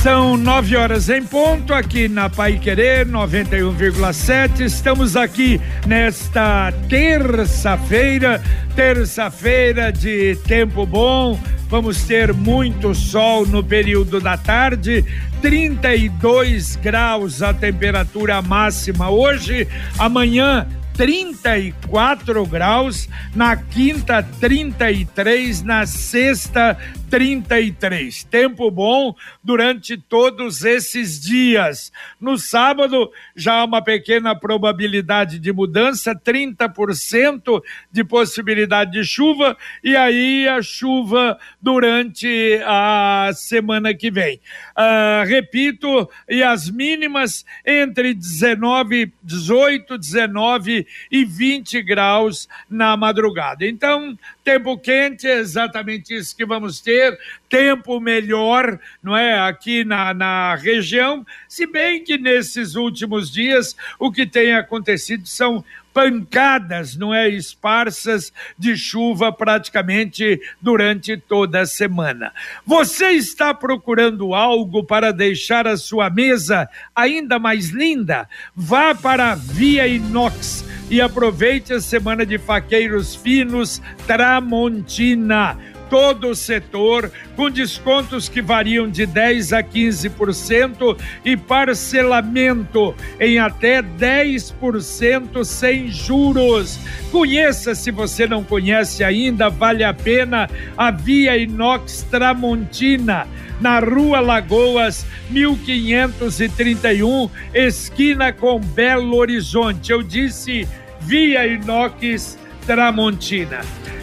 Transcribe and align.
São 0.00 0.36
nove 0.36 0.76
horas 0.76 1.08
em 1.08 1.22
ponto 1.22 1.72
aqui 1.72 2.08
na 2.08 2.28
Pai 2.28 2.58
Querer 2.58 3.06
91,7. 3.06 4.60
Estamos 4.60 5.16
aqui 5.16 5.60
nesta 5.86 6.72
terça-feira, 6.88 8.42
terça-feira 8.74 9.92
de 9.92 10.36
tempo 10.46 10.84
bom. 10.84 11.38
Vamos 11.68 12.02
ter 12.02 12.32
muito 12.32 12.94
sol 12.94 13.46
no 13.46 13.62
período 13.62 14.20
da 14.20 14.36
tarde, 14.36 15.04
32 15.40 16.76
graus 16.76 17.40
a 17.42 17.54
temperatura 17.54 18.42
máxima 18.42 19.08
hoje. 19.08 19.68
Amanhã 19.98 20.66
34 20.94 22.44
graus, 22.46 23.08
na 23.34 23.56
quinta 23.56 24.22
33, 24.40 25.62
na 25.62 25.86
sexta 25.86 26.76
33. 27.12 28.24
Tempo 28.24 28.70
bom 28.70 29.14
durante 29.44 29.98
todos 29.98 30.64
esses 30.64 31.20
dias. 31.20 31.92
No 32.18 32.38
sábado, 32.38 33.12
já 33.36 33.56
há 33.56 33.64
uma 33.64 33.82
pequena 33.82 34.34
probabilidade 34.34 35.38
de 35.38 35.52
mudança, 35.52 36.14
30% 36.14 37.62
de 37.90 38.02
possibilidade 38.02 38.92
de 38.92 39.04
chuva, 39.04 39.58
e 39.84 39.94
aí 39.94 40.48
a 40.48 40.62
chuva 40.62 41.38
durante 41.60 42.58
a 42.64 43.30
semana 43.34 43.92
que 43.92 44.10
vem. 44.10 44.40
Uh, 44.74 45.28
repito, 45.28 46.08
e 46.26 46.42
as 46.42 46.70
mínimas 46.70 47.44
entre 47.66 48.14
19, 48.14 49.12
18, 49.22 49.98
19 49.98 50.86
e 51.10 51.24
20 51.26 51.82
graus 51.82 52.48
na 52.70 52.96
madrugada. 52.96 53.66
Então, 53.66 54.16
tempo 54.42 54.78
quente 54.78 55.26
é 55.26 55.38
exatamente 55.38 56.14
isso 56.14 56.34
que 56.34 56.46
vamos 56.46 56.80
ter, 56.80 57.01
tempo 57.48 58.00
melhor, 58.00 58.78
não 59.02 59.16
é, 59.16 59.38
aqui 59.38 59.84
na, 59.84 60.14
na 60.14 60.54
região, 60.54 61.24
se 61.46 61.66
bem 61.66 62.02
que 62.02 62.16
nesses 62.16 62.74
últimos 62.74 63.30
dias 63.30 63.76
o 63.98 64.10
que 64.10 64.26
tem 64.26 64.54
acontecido 64.54 65.26
são 65.26 65.64
pancadas, 65.92 66.96
não 66.96 67.14
é, 67.14 67.28
esparsas 67.28 68.32
de 68.58 68.76
chuva 68.76 69.30
praticamente 69.30 70.40
durante 70.60 71.16
toda 71.16 71.60
a 71.60 71.66
semana. 71.66 72.32
Você 72.66 73.10
está 73.10 73.52
procurando 73.52 74.34
algo 74.34 74.82
para 74.84 75.12
deixar 75.12 75.66
a 75.66 75.76
sua 75.76 76.08
mesa 76.08 76.68
ainda 76.94 77.38
mais 77.38 77.68
linda? 77.68 78.28
Vá 78.56 78.94
para 78.94 79.32
a 79.32 79.34
Via 79.34 79.86
Inox 79.86 80.64
e 80.90 81.00
aproveite 81.00 81.72
a 81.72 81.80
semana 81.80 82.24
de 82.24 82.38
faqueiros 82.38 83.14
finos 83.14 83.82
Tramontina 84.06 85.58
todo 85.92 86.28
o 86.28 86.34
setor, 86.34 87.12
com 87.36 87.50
descontos 87.50 88.26
que 88.26 88.40
variam 88.40 88.88
de 88.88 89.04
10 89.04 89.52
a 89.52 89.62
15% 89.62 90.98
e 91.22 91.36
parcelamento 91.36 92.94
em 93.20 93.38
até 93.38 93.82
10% 93.82 95.44
sem 95.44 95.88
juros. 95.88 96.80
Conheça 97.10 97.74
se 97.74 97.90
você 97.90 98.26
não 98.26 98.42
conhece 98.42 99.04
ainda, 99.04 99.50
vale 99.50 99.84
a 99.84 99.92
pena 99.92 100.48
a 100.78 100.90
Via 100.90 101.36
Inox 101.36 102.06
Tramontina 102.10 103.28
na 103.60 103.78
Rua 103.78 104.20
Lagoas, 104.20 105.04
1531, 105.28 107.28
esquina 107.52 108.32
com 108.32 108.58
Belo 108.58 109.16
Horizonte. 109.16 109.92
Eu 109.92 110.02
disse 110.02 110.66
Via 111.02 111.46
Inox 111.46 112.02
Tramontina. 112.02 112.41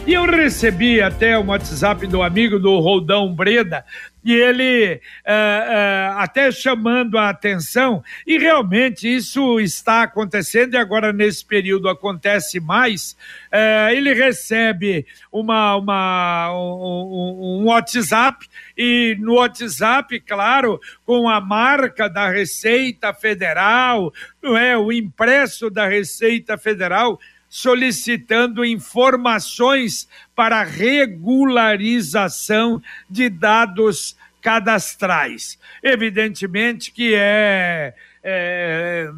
E 0.06 0.14
eu 0.14 0.24
recebi 0.24 1.00
até 1.00 1.38
um 1.38 1.46
WhatsApp 1.46 2.06
do 2.06 2.22
amigo 2.22 2.58
do 2.58 2.78
Roldão 2.78 3.32
Breda, 3.34 3.84
e 4.24 4.34
ele 4.34 4.94
uh, 4.94 4.98
uh, 4.98 6.18
até 6.18 6.50
chamando 6.50 7.16
a 7.16 7.30
atenção, 7.30 8.02
e 8.26 8.36
realmente 8.38 9.08
isso 9.08 9.60
está 9.60 10.02
acontecendo, 10.02 10.74
e 10.74 10.76
agora 10.76 11.12
nesse 11.12 11.44
período 11.44 11.88
acontece 11.88 12.60
mais. 12.60 13.16
Uh, 13.52 13.90
ele 13.92 14.12
recebe 14.12 15.06
uma, 15.32 15.76
uma, 15.76 16.52
um, 16.54 17.60
um, 17.60 17.64
WhatsApp, 17.66 18.46
e 18.76 19.16
no 19.20 19.34
WhatsApp, 19.34 20.18
claro, 20.20 20.80
com 21.04 21.28
a 21.28 21.40
marca 21.40 22.08
da 22.08 22.28
Receita 22.30 23.14
Federal, 23.14 24.12
não 24.42 24.56
é? 24.56 24.76
O 24.76 24.90
impresso 24.90 25.70
da 25.70 25.86
Receita 25.86 26.58
Federal 26.58 27.18
solicitando 27.50 28.64
informações 28.64 30.08
para 30.36 30.62
regularização 30.62 32.80
de 33.10 33.28
dados 33.28 34.16
cadastrais. 34.40 35.58
Evidentemente 35.82 36.92
que 36.92 37.12
é, 37.14 37.92
é, 38.22 39.10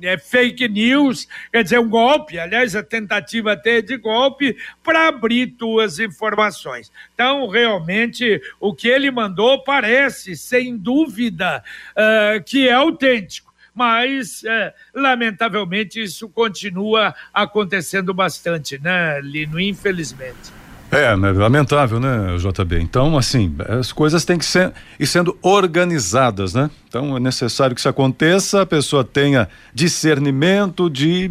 é, 0.00 0.16
fake 0.16 0.68
news, 0.68 1.26
quer 1.50 1.64
dizer, 1.64 1.80
um 1.80 1.88
golpe, 1.88 2.38
aliás, 2.38 2.76
a 2.76 2.82
tentativa 2.82 3.52
até 3.52 3.82
de 3.82 3.96
golpe 3.96 4.56
para 4.82 5.08
abrir 5.08 5.48
tuas 5.48 5.98
informações. 5.98 6.92
Então, 7.14 7.48
realmente, 7.48 8.40
o 8.60 8.74
que 8.74 8.88
ele 8.88 9.10
mandou 9.10 9.64
parece, 9.64 10.36
sem 10.36 10.76
dúvida, 10.76 11.64
uh, 11.92 12.42
que 12.44 12.68
é 12.68 12.72
autêntico 12.72 13.45
mas 13.76 14.42
é, 14.44 14.72
lamentavelmente 14.94 16.02
isso 16.02 16.30
continua 16.30 17.14
acontecendo 17.32 18.14
bastante, 18.14 18.80
né, 18.82 19.20
Lino? 19.20 19.60
Infelizmente. 19.60 20.50
É, 20.90 21.14
né, 21.14 21.32
lamentável, 21.32 22.00
né, 22.00 22.36
JB? 22.38 22.80
Então, 22.80 23.18
assim, 23.18 23.54
as 23.68 23.92
coisas 23.92 24.24
têm 24.24 24.38
que 24.38 24.46
ser 24.46 24.72
ir 24.98 25.06
sendo 25.06 25.36
organizadas, 25.42 26.54
né? 26.54 26.70
Então 26.88 27.16
é 27.16 27.20
necessário 27.20 27.74
que 27.74 27.80
isso 27.80 27.88
aconteça, 27.88 28.62
a 28.62 28.66
pessoa 28.66 29.04
tenha 29.04 29.48
discernimento 29.74 30.88
de 30.88 31.30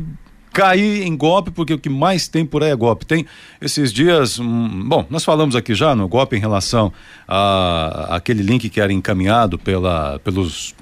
cair 0.54 1.04
em 1.04 1.18
golpe, 1.18 1.52
porque 1.52 1.74
o 1.74 1.80
que 1.80 1.90
mais 1.90 2.28
tem 2.28 2.46
por 2.46 2.64
aí 2.64 2.72
é 2.72 2.76
golpe. 2.76 3.06
Tem 3.06 3.26
esses 3.60 3.92
dias, 3.92 4.40
hum, 4.40 4.88
bom, 4.88 5.06
nós 5.10 5.26
falamos 5.26 5.56
aqui 5.56 5.74
já 5.74 5.96
no 5.96 6.08
golpe 6.08 6.36
em 6.36 6.40
relação 6.40 6.94
a 7.28 8.16
aquele 8.16 8.44
link 8.44 8.70
que 8.70 8.80
era 8.80 8.94
encaminhado 8.94 9.58
pela, 9.58 10.20
pelos 10.20 10.76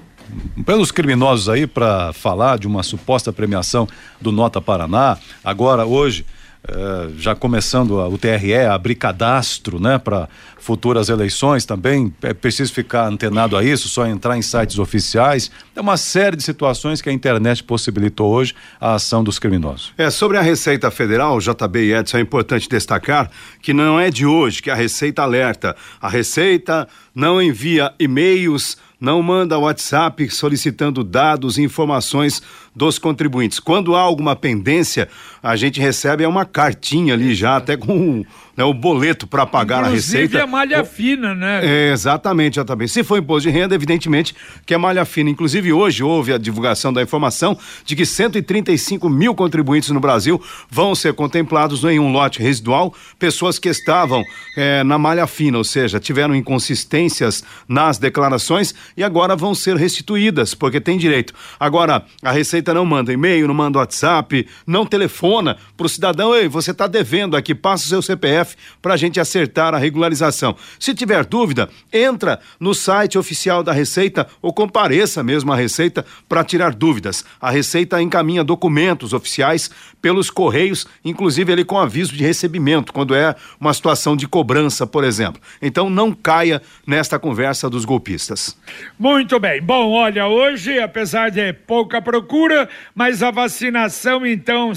pelos 0.64 0.90
criminosos 0.90 1.48
aí 1.48 1.66
para 1.66 2.12
falar 2.12 2.58
de 2.58 2.66
uma 2.66 2.82
suposta 2.82 3.32
premiação 3.32 3.88
do 4.20 4.32
Nota 4.32 4.60
Paraná. 4.60 5.18
Agora, 5.42 5.84
hoje, 5.86 6.24
eh, 6.66 7.10
já 7.18 7.34
começando 7.34 8.00
a, 8.00 8.08
o 8.08 8.16
TRE 8.16 8.54
a 8.54 8.74
abrir 8.74 8.94
cadastro, 8.94 9.78
né, 9.78 9.98
para 9.98 10.28
futuras 10.64 11.10
eleições 11.10 11.66
também. 11.66 12.12
É 12.22 12.32
preciso 12.32 12.72
ficar 12.72 13.06
antenado 13.06 13.54
a 13.54 13.62
isso, 13.62 13.86
só 13.86 14.06
entrar 14.06 14.38
em 14.38 14.40
sites 14.40 14.78
oficiais. 14.78 15.50
É 15.76 15.80
uma 15.80 15.98
série 15.98 16.36
de 16.36 16.42
situações 16.42 17.02
que 17.02 17.10
a 17.10 17.12
internet 17.12 17.62
possibilitou 17.62 18.32
hoje 18.32 18.54
a 18.80 18.94
ação 18.94 19.22
dos 19.22 19.38
criminosos. 19.38 19.92
É, 19.98 20.08
sobre 20.08 20.38
a 20.38 20.40
Receita 20.40 20.90
Federal, 20.90 21.38
JB 21.38 21.80
e 21.80 21.92
Edson, 21.92 22.16
é 22.16 22.20
importante 22.20 22.66
destacar 22.66 23.30
que 23.60 23.74
não 23.74 24.00
é 24.00 24.10
de 24.10 24.24
hoje 24.24 24.62
que 24.62 24.70
a 24.70 24.74
Receita 24.74 25.20
alerta. 25.20 25.76
A 26.00 26.08
Receita 26.08 26.88
não 27.14 27.42
envia 27.42 27.92
e-mails 27.98 28.78
não 29.04 29.22
manda 29.22 29.58
WhatsApp 29.58 30.30
solicitando 30.30 31.04
dados 31.04 31.58
e 31.58 31.62
informações 31.62 32.42
dos 32.74 32.98
contribuintes. 32.98 33.60
Quando 33.60 33.94
há 33.94 34.00
alguma 34.00 34.34
pendência, 34.34 35.08
a 35.42 35.54
gente 35.56 35.78
recebe 35.78 36.24
uma 36.24 36.46
cartinha 36.46 37.12
ali 37.12 37.34
já, 37.34 37.56
até 37.56 37.76
com 37.76 38.24
né, 38.56 38.64
o 38.64 38.72
boleto 38.72 39.26
para 39.26 39.44
pagar 39.46 39.84
Inclusive 39.84 40.16
a 40.16 40.20
receita. 40.20 40.44
a 40.44 40.46
malha 40.46 40.82
o... 40.82 40.84
fina, 40.84 41.34
né? 41.34 41.60
É, 41.64 41.92
exatamente, 41.92 42.58
exatamente. 42.58 42.92
Se 42.92 43.02
for 43.02 43.18
imposto 43.18 43.48
de 43.48 43.56
renda, 43.56 43.74
evidentemente 43.74 44.34
que 44.64 44.74
é 44.74 44.78
malha 44.78 45.04
fina. 45.04 45.30
Inclusive, 45.30 45.72
hoje 45.72 46.02
houve 46.02 46.32
a 46.32 46.38
divulgação 46.38 46.92
da 46.92 47.02
informação 47.02 47.58
de 47.84 47.96
que 47.96 48.06
135 48.06 49.08
mil 49.08 49.34
contribuintes 49.34 49.90
no 49.90 50.00
Brasil 50.00 50.40
vão 50.70 50.94
ser 50.94 51.14
contemplados 51.14 51.82
em 51.84 51.98
um 51.98 52.12
lote 52.12 52.40
residual, 52.40 52.94
pessoas 53.18 53.58
que 53.58 53.68
estavam 53.68 54.22
é, 54.56 54.84
na 54.84 54.98
malha 54.98 55.26
fina, 55.26 55.58
ou 55.58 55.64
seja, 55.64 55.98
tiveram 55.98 56.34
inconsistências 56.34 57.44
nas 57.68 57.98
declarações 57.98 58.74
e 58.96 59.02
agora 59.02 59.34
vão 59.34 59.54
ser 59.54 59.76
restituídas, 59.76 60.54
porque 60.54 60.80
tem 60.80 60.96
direito. 60.98 61.34
Agora, 61.58 62.04
a 62.22 62.30
Receita 62.30 62.72
não 62.72 62.84
manda 62.84 63.12
e-mail, 63.12 63.46
não 63.48 63.54
manda 63.54 63.78
WhatsApp, 63.78 64.46
não 64.66 64.86
telefona 64.86 65.56
para 65.76 65.86
o 65.86 65.88
cidadão, 65.88 66.34
ei, 66.34 66.48
você 66.48 66.70
está 66.70 66.86
devendo 66.86 67.36
aqui, 67.36 67.54
passa 67.54 67.84
o 67.84 67.88
seu 67.88 68.02
CPF 68.02 68.43
para 68.80 68.94
a 68.94 68.96
gente 68.96 69.20
acertar 69.20 69.74
a 69.74 69.78
regularização. 69.78 70.56
Se 70.78 70.94
tiver 70.94 71.24
dúvida, 71.24 71.68
entra 71.92 72.40
no 72.58 72.74
site 72.74 73.18
oficial 73.18 73.62
da 73.62 73.72
Receita 73.72 74.26
ou 74.42 74.52
compareça 74.52 75.22
mesmo 75.22 75.52
à 75.52 75.56
Receita 75.56 76.04
para 76.28 76.44
tirar 76.44 76.74
dúvidas. 76.74 77.24
A 77.40 77.50
Receita 77.50 78.00
encaminha 78.00 78.44
documentos 78.44 79.12
oficiais 79.12 79.70
pelos 80.02 80.30
correios, 80.30 80.86
inclusive 81.04 81.50
ele 81.50 81.64
com 81.64 81.78
aviso 81.78 82.14
de 82.14 82.22
recebimento, 82.22 82.92
quando 82.92 83.14
é 83.14 83.34
uma 83.58 83.72
situação 83.72 84.16
de 84.16 84.28
cobrança, 84.28 84.86
por 84.86 85.02
exemplo. 85.02 85.40
Então 85.62 85.88
não 85.88 86.12
caia 86.12 86.60
nesta 86.86 87.18
conversa 87.18 87.70
dos 87.70 87.84
golpistas. 87.84 88.56
Muito 88.98 89.38
bem. 89.40 89.62
Bom, 89.62 89.92
olha, 89.92 90.26
hoje, 90.26 90.78
apesar 90.78 91.30
de 91.30 91.52
pouca 91.52 92.02
procura, 92.02 92.68
mas 92.94 93.22
a 93.22 93.30
vacinação, 93.30 94.26
então, 94.26 94.72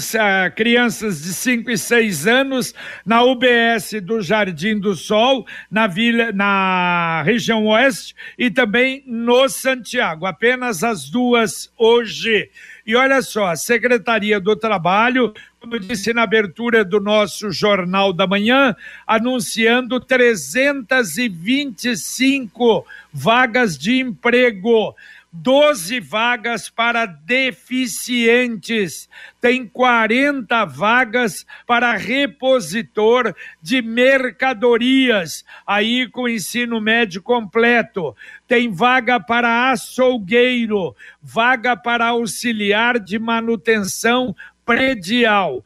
crianças 0.54 1.22
de 1.22 1.34
5 1.34 1.70
e 1.70 1.78
6 1.78 2.26
anos 2.26 2.74
na 3.04 3.22
UBS 3.22 3.57
do 4.02 4.20
Jardim 4.20 4.78
do 4.78 4.94
Sol, 4.94 5.46
na 5.70 5.86
vila, 5.86 6.30
na 6.32 7.22
região 7.24 7.64
oeste 7.66 8.14
e 8.38 8.50
também 8.50 9.02
no 9.06 9.48
Santiago. 9.48 10.26
Apenas 10.26 10.82
as 10.82 11.08
duas 11.08 11.72
hoje. 11.76 12.50
E 12.86 12.96
olha 12.96 13.20
só, 13.20 13.46
a 13.46 13.56
Secretaria 13.56 14.40
do 14.40 14.56
Trabalho, 14.56 15.34
como 15.60 15.78
disse 15.78 16.14
na 16.14 16.22
abertura 16.22 16.82
do 16.84 17.00
nosso 17.00 17.50
Jornal 17.50 18.14
da 18.14 18.26
Manhã, 18.26 18.74
anunciando 19.06 20.00
325 20.00 22.86
vagas 23.12 23.76
de 23.76 24.00
emprego. 24.00 24.96
12 25.30 26.00
vagas 26.00 26.70
para 26.70 27.04
deficientes, 27.04 29.08
tem 29.40 29.66
40 29.66 30.64
vagas 30.64 31.46
para 31.66 31.96
repositor 31.96 33.34
de 33.60 33.82
mercadorias, 33.82 35.44
aí 35.66 36.08
com 36.08 36.28
ensino 36.28 36.80
médio 36.80 37.22
completo. 37.22 38.16
Tem 38.46 38.72
vaga 38.72 39.20
para 39.20 39.70
açougueiro, 39.70 40.96
vaga 41.22 41.76
para 41.76 42.06
auxiliar 42.06 42.98
de 42.98 43.18
manutenção 43.18 44.34
predial, 44.64 45.64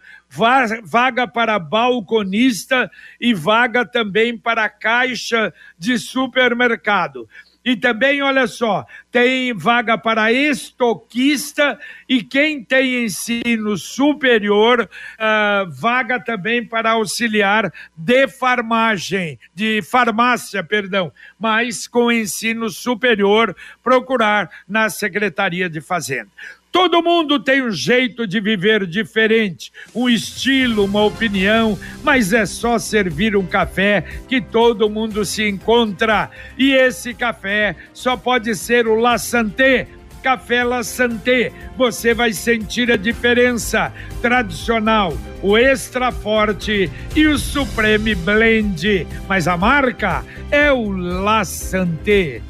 vaga 0.84 1.26
para 1.26 1.58
balconista 1.58 2.90
e 3.20 3.32
vaga 3.32 3.84
também 3.84 4.36
para 4.36 4.68
caixa 4.68 5.52
de 5.78 5.98
supermercado. 5.98 7.28
E 7.64 7.76
também, 7.76 8.20
olha 8.22 8.46
só, 8.46 8.84
tem 9.10 9.54
vaga 9.54 9.96
para 9.96 10.32
estoquista 10.32 11.78
e 12.08 12.22
quem 12.22 12.64
tem 12.64 13.04
ensino 13.04 13.76
superior, 13.76 14.80
uh, 14.82 15.70
vaga 15.70 16.18
também 16.18 16.66
para 16.66 16.92
auxiliar 16.92 17.72
de 17.96 18.26
farmagem, 18.26 19.38
de 19.54 19.80
farmácia, 19.80 20.64
perdão, 20.64 21.12
mas 21.38 21.86
com 21.86 22.10
ensino 22.10 22.68
superior, 22.68 23.56
procurar 23.82 24.50
na 24.66 24.90
Secretaria 24.90 25.70
de 25.70 25.80
Fazenda. 25.80 26.30
Todo 26.72 27.02
mundo 27.02 27.38
tem 27.38 27.62
um 27.62 27.70
jeito 27.70 28.26
de 28.26 28.40
viver 28.40 28.86
diferente, 28.86 29.70
um 29.94 30.08
estilo, 30.08 30.86
uma 30.86 31.04
opinião, 31.04 31.78
mas 32.02 32.32
é 32.32 32.46
só 32.46 32.78
servir 32.78 33.36
um 33.36 33.44
café 33.44 34.02
que 34.26 34.40
todo 34.40 34.88
mundo 34.88 35.22
se 35.22 35.46
encontra. 35.46 36.30
E 36.56 36.72
esse 36.72 37.12
café 37.12 37.76
só 37.92 38.16
pode 38.16 38.54
ser 38.54 38.88
o 38.88 38.94
La 38.94 39.18
Santé. 39.18 39.86
Café 40.22 40.64
La 40.64 40.82
Santé, 40.82 41.52
você 41.76 42.14
vai 42.14 42.32
sentir 42.32 42.90
a 42.90 42.96
diferença. 42.96 43.92
Tradicional, 44.22 45.12
o 45.42 45.58
extra 45.58 46.10
forte 46.10 46.90
e 47.14 47.26
o 47.26 47.36
Supreme 47.36 48.14
Blend. 48.14 49.06
Mas 49.28 49.46
a 49.46 49.58
marca 49.58 50.24
é 50.50 50.72
o 50.72 50.90
La 50.90 51.44
Santé. 51.44 52.40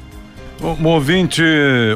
Um 0.63 0.87
ouvinte, 0.87 1.43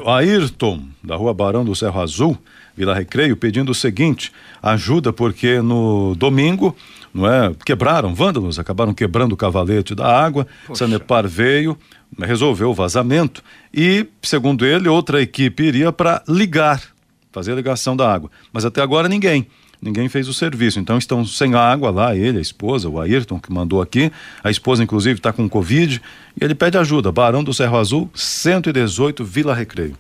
Ayrton 0.06 0.84
da 1.02 1.16
rua 1.16 1.34
Barão 1.34 1.64
do 1.64 1.74
Cerro 1.74 2.02
Azul, 2.02 2.38
Vila 2.76 2.94
Recreio, 2.94 3.38
pedindo 3.38 3.72
o 3.72 3.76
seguinte: 3.76 4.30
ajuda, 4.62 5.14
porque 5.14 5.62
no 5.62 6.14
domingo, 6.16 6.76
não 7.14 7.26
é? 7.32 7.54
Quebraram, 7.66 8.14
vândalos, 8.14 8.60
acabaram 8.60 8.94
quebrando 8.94 9.32
o 9.32 9.38
cavalete 9.38 9.96
da 9.96 10.06
água, 10.06 10.46
Poxa. 10.66 10.86
Sanepar 10.86 11.26
veio, 11.26 11.78
resolveu 12.20 12.72
o 12.72 12.74
vazamento 12.74 13.42
e, 13.74 14.06
segundo 14.22 14.66
ele, 14.66 14.90
outra 14.90 15.22
equipe 15.22 15.64
iria 15.64 15.94
para 15.94 16.22
ligar, 16.28 16.84
fazer 17.32 17.54
a 17.54 17.56
ligação 17.56 17.96
da 17.96 18.14
água. 18.14 18.30
Mas 18.52 18.66
até 18.66 18.82
agora 18.82 19.08
ninguém 19.08 19.48
ninguém 19.82 20.10
fez 20.10 20.28
o 20.28 20.34
serviço. 20.34 20.80
Então 20.80 20.98
estão 20.98 21.26
sem 21.26 21.54
água 21.56 21.90
lá, 21.90 22.16
ele, 22.16 22.38
a 22.38 22.42
esposa, 22.42 22.90
o 22.90 23.00
Ayrton, 23.00 23.40
que 23.40 23.52
mandou 23.52 23.82
aqui. 23.82 24.12
A 24.44 24.50
esposa, 24.50 24.84
inclusive, 24.84 25.20
está 25.20 25.32
com 25.32 25.48
Covid. 25.48 26.02
E 26.40 26.44
ele 26.44 26.56
pede 26.56 26.78
ajuda. 26.78 27.12
Barão 27.12 27.44
do 27.44 27.54
Cerro 27.54 27.78
Azul, 27.78 28.10
118, 28.14 29.24
Vila 29.24 29.54
Recreio. 29.54 29.96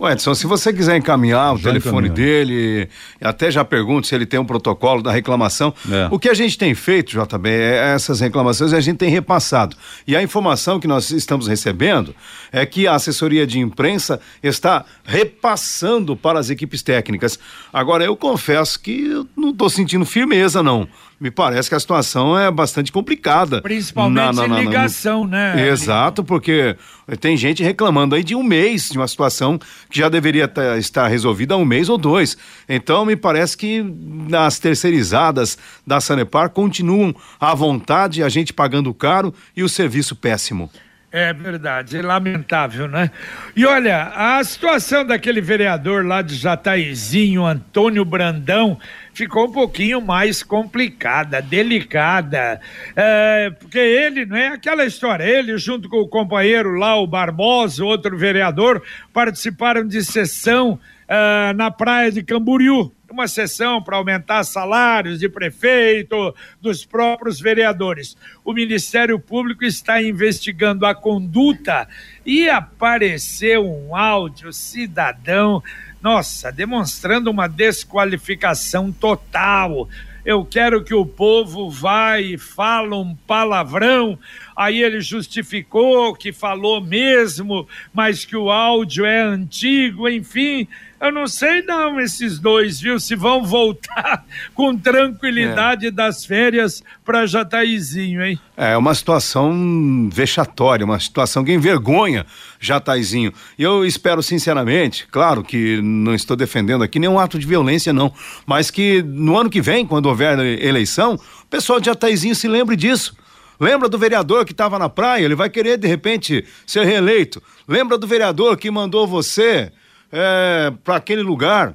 O 0.00 0.08
Edson, 0.08 0.34
se 0.34 0.46
você 0.46 0.72
quiser 0.72 0.96
encaminhar 0.96 1.52
o 1.52 1.58
já 1.58 1.64
telefone 1.64 2.08
dele, 2.08 2.88
até 3.20 3.50
já 3.50 3.62
pergunto 3.62 4.06
se 4.06 4.14
ele 4.14 4.24
tem 4.24 4.40
um 4.40 4.46
protocolo 4.46 5.02
da 5.02 5.12
reclamação. 5.12 5.74
É. 5.92 6.08
O 6.10 6.18
que 6.18 6.30
a 6.30 6.32
gente 6.32 6.56
tem 6.56 6.74
feito, 6.74 7.10
JB, 7.10 7.50
é 7.50 7.92
essas 7.94 8.18
reclamações 8.20 8.72
a 8.72 8.80
gente 8.80 8.96
tem 8.96 9.10
repassado. 9.10 9.76
E 10.06 10.16
a 10.16 10.22
informação 10.22 10.80
que 10.80 10.88
nós 10.88 11.10
estamos 11.10 11.46
recebendo 11.46 12.14
é 12.50 12.64
que 12.64 12.86
a 12.86 12.94
assessoria 12.94 13.46
de 13.46 13.58
imprensa 13.60 14.18
está 14.42 14.86
repassando 15.04 16.16
para 16.16 16.38
as 16.38 16.48
equipes 16.48 16.80
técnicas. 16.80 17.38
Agora, 17.70 18.02
eu 18.02 18.16
confesso 18.16 18.80
que 18.80 19.04
eu 19.04 19.26
não 19.36 19.50
estou 19.50 19.68
sentindo 19.68 20.06
firmeza, 20.06 20.62
não 20.62 20.88
me 21.20 21.30
parece 21.30 21.68
que 21.68 21.74
a 21.74 21.80
situação 21.80 22.38
é 22.38 22.50
bastante 22.50 22.90
complicada. 22.90 23.60
Principalmente 23.60 24.36
na, 24.36 24.48
na, 24.48 24.48
na, 24.48 24.60
ligação, 24.60 25.26
né? 25.26 25.68
Exato, 25.68 26.24
porque 26.24 26.74
tem 27.20 27.36
gente 27.36 27.62
reclamando 27.62 28.14
aí 28.14 28.24
de 28.24 28.34
um 28.34 28.42
mês 28.42 28.88
de 28.88 28.96
uma 28.96 29.06
situação 29.06 29.58
que 29.90 29.98
já 29.98 30.08
deveria 30.08 30.50
estar 30.78 31.06
resolvida 31.08 31.52
há 31.52 31.58
um 31.58 31.64
mês 31.64 31.90
ou 31.90 31.98
dois. 31.98 32.38
Então, 32.66 33.04
me 33.04 33.16
parece 33.16 33.54
que 33.54 33.84
as 34.32 34.58
terceirizadas 34.58 35.58
da 35.86 36.00
Sanepar 36.00 36.48
continuam 36.48 37.14
à 37.38 37.54
vontade, 37.54 38.22
a 38.22 38.28
gente 38.30 38.54
pagando 38.54 38.94
caro 38.94 39.34
e 39.54 39.62
o 39.62 39.68
serviço 39.68 40.16
péssimo. 40.16 40.70
É 41.12 41.32
verdade, 41.32 41.96
é 41.96 42.02
lamentável, 42.02 42.86
né? 42.86 43.10
E 43.56 43.66
olha, 43.66 44.12
a 44.14 44.44
situação 44.44 45.04
daquele 45.04 45.40
vereador 45.40 46.06
lá 46.06 46.22
de 46.22 46.36
Jataizinho, 46.36 47.44
Antônio 47.44 48.04
Brandão, 48.04 48.78
ficou 49.12 49.48
um 49.48 49.52
pouquinho 49.52 50.00
mais 50.00 50.44
complicada, 50.44 51.42
delicada. 51.42 52.60
É, 52.94 53.50
porque 53.58 53.78
ele, 53.78 54.24
não 54.24 54.36
é 54.36 54.48
aquela 54.48 54.84
história, 54.84 55.24
ele 55.24 55.58
junto 55.58 55.88
com 55.88 55.96
o 55.96 56.08
companheiro 56.08 56.76
lá, 56.76 56.94
o 56.94 57.08
Barbosa, 57.08 57.84
outro 57.84 58.16
vereador, 58.16 58.80
participaram 59.12 59.84
de 59.84 60.04
sessão 60.04 60.78
uh, 61.10 61.52
na 61.54 61.70
praia 61.70 62.12
de 62.12 62.22
Camboriú 62.22 62.92
uma 63.10 63.26
sessão 63.26 63.82
para 63.82 63.96
aumentar 63.96 64.44
salários 64.44 65.18
de 65.18 65.28
prefeito, 65.28 66.34
dos 66.60 66.84
próprios 66.84 67.40
vereadores. 67.40 68.16
O 68.44 68.52
Ministério 68.52 69.18
Público 69.18 69.64
está 69.64 70.00
investigando 70.00 70.86
a 70.86 70.94
conduta 70.94 71.88
e 72.24 72.48
apareceu 72.48 73.66
um 73.66 73.96
áudio 73.96 74.52
cidadão, 74.52 75.62
nossa, 76.00 76.52
demonstrando 76.52 77.30
uma 77.30 77.48
desqualificação 77.48 78.92
total. 78.92 79.88
Eu 80.24 80.44
quero 80.44 80.84
que 80.84 80.94
o 80.94 81.04
povo 81.04 81.68
vá 81.68 82.20
e 82.20 82.38
fale 82.38 82.94
um 82.94 83.16
palavrão. 83.26 84.18
Aí 84.54 84.82
ele 84.82 85.00
justificou 85.00 86.14
que 86.14 86.30
falou 86.30 86.80
mesmo, 86.80 87.66
mas 87.92 88.24
que 88.24 88.36
o 88.36 88.50
áudio 88.50 89.04
é 89.04 89.20
antigo, 89.20 90.08
enfim 90.08 90.68
eu 91.00 91.10
não 91.10 91.26
sei 91.26 91.62
não 91.62 91.98
esses 91.98 92.38
dois, 92.38 92.78
viu? 92.78 93.00
Se 93.00 93.16
vão 93.16 93.42
voltar 93.42 94.24
com 94.54 94.76
tranquilidade 94.76 95.86
é. 95.86 95.90
das 95.90 96.26
férias 96.26 96.82
para 97.04 97.26
Jataizinho, 97.26 98.22
hein? 98.22 98.38
É 98.56 98.76
uma 98.76 98.94
situação 98.94 100.10
vexatória, 100.12 100.84
uma 100.84 101.00
situação 101.00 101.42
que 101.42 101.52
envergonha 101.52 102.26
Jataizinho. 102.60 103.32
E 103.58 103.62
eu 103.62 103.84
espero 103.86 104.22
sinceramente, 104.22 105.08
claro 105.10 105.42
que 105.42 105.80
não 105.80 106.14
estou 106.14 106.36
defendendo 106.36 106.84
aqui 106.84 106.98
nenhum 106.98 107.18
ato 107.18 107.38
de 107.38 107.46
violência 107.46 107.92
não, 107.92 108.12
mas 108.44 108.70
que 108.70 109.02
no 109.02 109.38
ano 109.38 109.48
que 109.48 109.62
vem, 109.62 109.86
quando 109.86 110.06
houver 110.06 110.38
eleição, 110.62 111.14
o 111.14 111.46
pessoal 111.46 111.80
de 111.80 111.86
Jataizinho 111.86 112.34
se 112.34 112.46
lembre 112.46 112.76
disso. 112.76 113.16
Lembra 113.58 113.88
do 113.88 113.98
vereador 113.98 114.44
que 114.44 114.52
estava 114.52 114.78
na 114.78 114.88
praia? 114.88 115.24
Ele 115.24 115.34
vai 115.34 115.50
querer, 115.50 115.76
de 115.76 115.86
repente, 115.86 116.44
ser 116.66 116.84
reeleito. 116.84 117.42
Lembra 117.68 117.98
do 117.98 118.06
vereador 118.06 118.56
que 118.56 118.70
mandou 118.70 119.06
você 119.06 119.70
é, 120.12 120.72
para 120.84 120.96
aquele 120.96 121.22
lugar. 121.22 121.74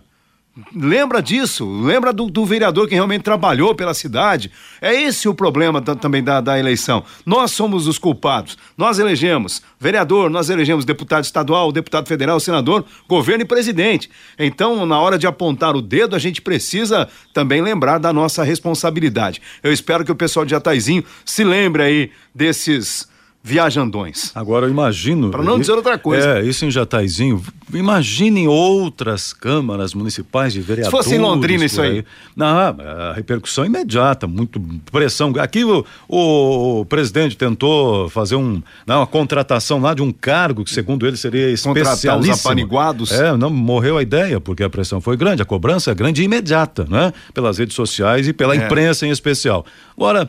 Lembra 0.74 1.22
disso, 1.22 1.70
lembra 1.82 2.14
do, 2.14 2.28
do, 2.28 2.46
vereador 2.46 2.88
que 2.88 2.94
realmente 2.96 3.24
trabalhou 3.24 3.76
pela 3.76 3.94
cidade. 3.94 4.50
É 4.80 4.94
esse 4.94 5.28
o 5.28 5.34
problema 5.34 5.82
da, 5.82 5.96
também 5.96 6.24
da, 6.24 6.40
da, 6.40 6.58
eleição. 6.58 7.04
Nós 7.26 7.52
somos 7.52 7.88
os 7.88 7.98
culpados. 7.98 8.58
Nós 8.78 8.98
elegemos 8.98 9.62
vereador, 9.78 10.30
nós 10.30 10.50
elegemos 10.50 10.86
deputado 10.86 11.26
estadual, 11.26 11.74
deputado 11.74 12.08
federal, 12.08 12.40
senador, 12.40 12.86
governo 13.06 13.44
e 13.44 13.46
presidente. 13.46 14.10
Então, 14.40 14.86
na 14.86 14.98
hora 14.98 15.18
de 15.18 15.28
apontar 15.28 15.76
o 15.76 15.82
dedo, 15.82 16.16
a 16.16 16.20
gente 16.20 16.42
precisa 16.42 17.10
também 17.34 17.62
lembrar 17.62 17.98
da 17.98 18.14
nossa 18.14 18.42
responsabilidade. 18.42 19.42
Eu 19.62 19.74
espero 19.74 20.06
que 20.06 20.12
o 20.12 20.16
pessoal 20.16 20.46
de 20.46 20.52
Jataizinho 20.52 21.04
se 21.26 21.44
lembre 21.44 21.84
aí 21.84 22.12
desses 22.34 23.10
viajandões. 23.46 24.32
Agora 24.34 24.66
eu 24.66 24.72
imagino. 24.72 25.30
Para 25.30 25.44
não 25.44 25.60
dizer 25.60 25.74
outra 25.74 26.00
coisa. 26.00 26.40
É, 26.40 26.44
isso 26.44 26.66
em 26.66 26.72
Jataizinho. 26.72 27.44
Imaginem 27.72 28.48
outras 28.48 29.34
câmaras 29.34 29.94
municipais 29.94 30.52
de 30.52 30.62
vereadores. 30.62 30.88
Se 30.88 31.04
fosse 31.04 31.16
em 31.16 31.20
Londrina 31.20 31.64
isso 31.64 31.80
aí. 31.80 32.00
aí. 32.00 32.06
Não, 32.36 32.48
a 32.48 33.14
repercussão 33.14 33.64
é 33.64 33.68
imediata, 33.68 34.26
muito 34.26 34.60
pressão. 34.92 35.32
Aqui 35.40 35.64
o, 35.64 35.86
o, 36.10 36.86
presidente 36.86 37.38
tentou 37.38 38.10
fazer 38.10 38.36
um, 38.36 38.64
não, 38.88 39.02
uma 39.02 39.08
contratação 39.08 39.80
lá 39.80 39.94
de 39.94 40.02
um 40.02 40.12
cargo 40.12 40.66
que, 40.66 40.74
segundo 40.74 41.06
ele, 41.06 41.16
seria 41.16 41.52
especialíssimo. 41.52 42.34
os 42.34 42.40
apaniguados. 42.44 43.12
É, 43.12 43.38
não 43.38 43.52
morreu 43.52 44.00
a 44.00 44.02
ideia, 44.02 44.42
porque 44.42 44.64
a 44.64 44.70
pressão 44.72 45.00
foi 45.00 45.16
grande, 45.16 45.44
a 45.44 45.46
cobrança 45.46 45.92
é 45.92 45.94
grande 45.94 46.24
e 46.24 46.26
imediata, 46.26 46.88
né? 46.90 47.14
Pelas 47.32 47.60
redes 47.60 47.76
sociais 47.76 48.28
e 48.28 48.34
pela 48.34 48.56
é. 48.56 48.58
imprensa 48.58 49.06
em 49.06 49.12
especial. 49.12 49.64
Agora, 49.96 50.28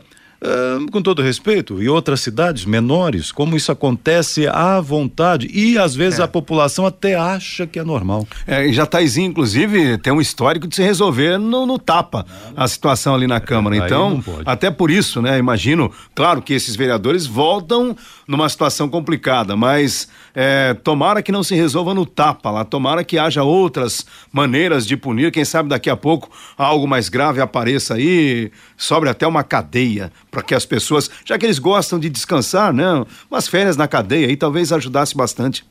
com 0.91 1.01
todo 1.01 1.21
respeito, 1.21 1.81
e 1.81 1.89
outras 1.89 2.21
cidades 2.21 2.63
menores, 2.63 3.31
como 3.31 3.55
isso 3.55 3.71
acontece 3.71 4.47
à 4.47 4.79
vontade 4.79 5.49
e 5.51 5.77
às 5.77 5.95
vezes 5.95 6.19
é. 6.19 6.23
a 6.23 6.27
população 6.27 6.85
até 6.85 7.15
acha 7.15 7.65
que 7.65 7.79
é 7.79 7.83
normal. 7.83 8.27
É, 8.45 8.65
e 8.67 8.73
Jataizinho, 8.73 9.29
inclusive, 9.29 9.97
tem 9.97 10.13
um 10.13 10.21
histórico 10.21 10.67
de 10.67 10.75
se 10.75 10.83
resolver 10.83 11.39
no, 11.39 11.65
no 11.65 11.79
tapa 11.79 12.25
a 12.55 12.67
situação 12.67 13.15
ali 13.15 13.25
na 13.25 13.39
Câmara. 13.39 13.77
então, 13.77 14.23
até 14.45 14.69
por 14.69 14.91
isso, 14.91 15.21
né, 15.21 15.37
imagino, 15.39 15.91
claro 16.13 16.41
que 16.41 16.53
esses 16.53 16.75
vereadores 16.75 17.25
voltam 17.25 17.95
numa 18.27 18.47
situação 18.47 18.87
complicada, 18.87 19.55
mas 19.55 20.07
é, 20.35 20.75
tomara 20.75 21.23
que 21.23 21.31
não 21.31 21.43
se 21.43 21.55
resolva 21.55 21.93
no 21.93 22.05
tapa 22.05 22.51
lá, 22.51 22.63
tomara 22.63 23.03
que 23.03 23.17
haja 23.17 23.41
outras 23.41 24.05
maneiras 24.31 24.85
de 24.85 24.95
punir, 24.95 25.31
quem 25.31 25.43
sabe 25.43 25.69
daqui 25.69 25.89
a 25.89 25.97
pouco 25.97 26.29
algo 26.57 26.87
mais 26.87 27.09
grave 27.09 27.41
apareça 27.41 27.95
aí, 27.95 28.51
sobre 28.75 29.09
até 29.09 29.25
uma 29.25 29.43
cadeia 29.43 30.11
para 30.31 30.41
que 30.41 30.53
as 30.53 30.65
pessoas, 30.65 31.09
já 31.25 31.37
que 31.37 31.45
eles 31.45 31.59
gostam 31.59 31.99
de 31.99 32.09
descansar, 32.09 32.73
né, 32.73 33.05
umas 33.29 33.47
férias 33.47 33.77
na 33.77 33.87
cadeia 33.87 34.27
aí 34.27 34.37
talvez 34.37 34.71
ajudasse 34.71 35.15
bastante. 35.15 35.65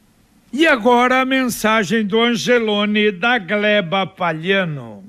E 0.53 0.67
agora 0.67 1.21
a 1.21 1.25
mensagem 1.25 2.05
do 2.05 2.21
Angelone 2.21 3.11
da 3.11 3.39
Gleba 3.39 4.07
Palhano. 4.07 5.06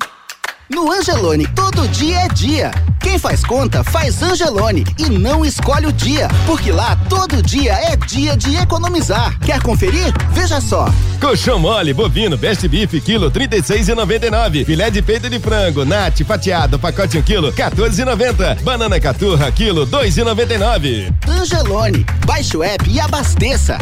No 0.69 0.91
Angelone, 0.91 1.47
todo 1.47 1.87
dia 1.87 2.19
é 2.19 2.27
dia. 2.27 2.71
Quem 2.99 3.17
faz 3.17 3.41
conta 3.41 3.85
faz 3.85 4.21
Angelone 4.21 4.83
e 4.99 5.09
não 5.09 5.45
escolhe 5.45 5.85
o 5.85 5.93
dia, 5.93 6.27
porque 6.45 6.73
lá 6.73 6.97
todo 7.07 7.41
dia 7.41 7.71
é 7.71 7.95
dia 7.95 8.35
de 8.35 8.57
economizar. 8.57 9.39
Quer 9.39 9.61
conferir? 9.61 10.13
Veja 10.31 10.59
só. 10.59 10.91
Colchão 11.21 11.57
mole, 11.57 11.93
bovino, 11.93 12.37
best 12.37 12.67
beef, 12.67 12.99
quilo 13.01 13.31
36,99. 13.31 14.65
Filé 14.65 14.89
de 14.91 15.01
peito 15.01 15.29
de 15.29 15.39
frango, 15.39 15.85
nate, 15.85 16.25
fatiado, 16.25 16.77
pacote 16.77 17.17
1 17.17 17.21
quilo, 17.21 17.53
14,90. 17.53 18.61
Banana 18.61 18.99
caturra, 18.99 19.49
quilo 19.53 19.87
2,99. 19.87 21.13
Angelone, 21.29 22.05
baixe 22.25 22.57
o 22.57 22.63
app 22.63 22.89
e 22.89 22.99
abasteça 22.99 23.77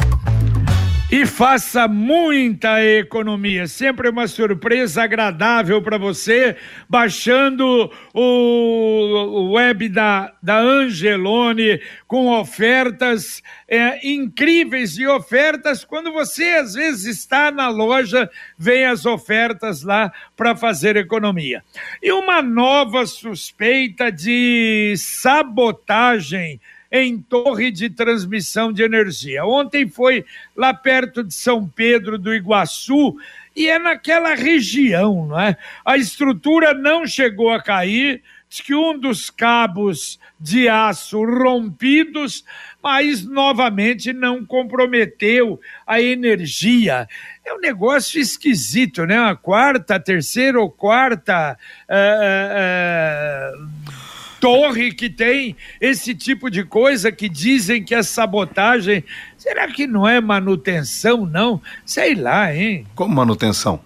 e 1.11 1.23
faça 1.25 1.87
muita 1.87 2.83
economia. 2.83 3.67
Sempre 3.67 4.09
uma 4.09 4.27
surpresa 4.27 5.03
agradável 5.03 5.79
para 5.81 5.99
você, 5.99 6.55
baixando 6.89 7.91
o 8.13 9.51
web 9.53 9.87
da, 9.87 10.33
da 10.41 10.57
Angelone 10.57 11.79
com 12.07 12.27
ofertas 12.31 13.43
é, 13.67 14.07
incríveis 14.07 14.97
e 14.97 15.05
ofertas. 15.05 15.85
Quando 15.85 16.11
você 16.11 16.55
às 16.55 16.73
vezes 16.73 17.05
está 17.05 17.51
na 17.51 17.69
loja, 17.69 18.29
vem 18.57 18.85
as 18.85 19.05
ofertas 19.05 19.83
lá 19.83 20.11
para 20.35 20.55
fazer 20.55 20.95
economia. 20.97 21.63
E 22.01 22.11
uma 22.11 22.41
nova 22.41 23.05
suspeita 23.05 24.11
de 24.11 24.95
sabotagem 24.97 26.59
em 27.03 27.19
torre 27.19 27.71
de 27.71 27.89
transmissão 27.89 28.71
de 28.71 28.83
energia. 28.83 29.45
Ontem 29.45 29.87
foi 29.87 30.25
lá 30.55 30.73
perto 30.73 31.23
de 31.23 31.33
São 31.33 31.67
Pedro 31.67 32.17
do 32.17 32.33
Iguaçu 32.33 33.15
e 33.55 33.67
é 33.67 33.79
naquela 33.79 34.35
região, 34.35 35.27
não 35.27 35.39
é? 35.39 35.57
A 35.85 35.97
estrutura 35.97 36.73
não 36.73 37.07
chegou 37.07 37.49
a 37.51 37.61
cair, 37.61 38.21
diz 38.49 38.61
que 38.61 38.75
um 38.75 38.97
dos 38.99 39.29
cabos 39.29 40.19
de 40.39 40.67
aço 40.67 41.23
rompidos, 41.23 42.43
mas 42.83 43.25
novamente 43.25 44.11
não 44.11 44.45
comprometeu 44.45 45.59
a 45.87 46.01
energia. 46.01 47.07
É 47.45 47.53
um 47.53 47.59
negócio 47.59 48.19
esquisito, 48.19 49.05
né? 49.05 49.17
A 49.17 49.35
quarta, 49.35 49.99
terceira 49.99 50.59
ou 50.59 50.69
quarta. 50.69 51.57
Uh, 51.89 53.55
uh, 53.57 54.04
torre 54.45 54.91
que 54.91 55.09
tem 55.09 55.55
esse 55.81 56.13
tipo 56.13 56.51
de 56.51 56.63
coisa 56.63 57.11
que 57.11 57.27
dizem 57.27 57.83
que 57.83 57.95
é 57.95 58.03
sabotagem. 58.03 59.03
Será 59.35 59.67
que 59.67 59.87
não 59.87 60.07
é 60.07 60.21
manutenção, 60.21 61.25
não? 61.25 61.59
Sei 61.83 62.13
lá, 62.13 62.55
hein? 62.55 62.85
Como 62.93 63.15
manutenção? 63.15 63.79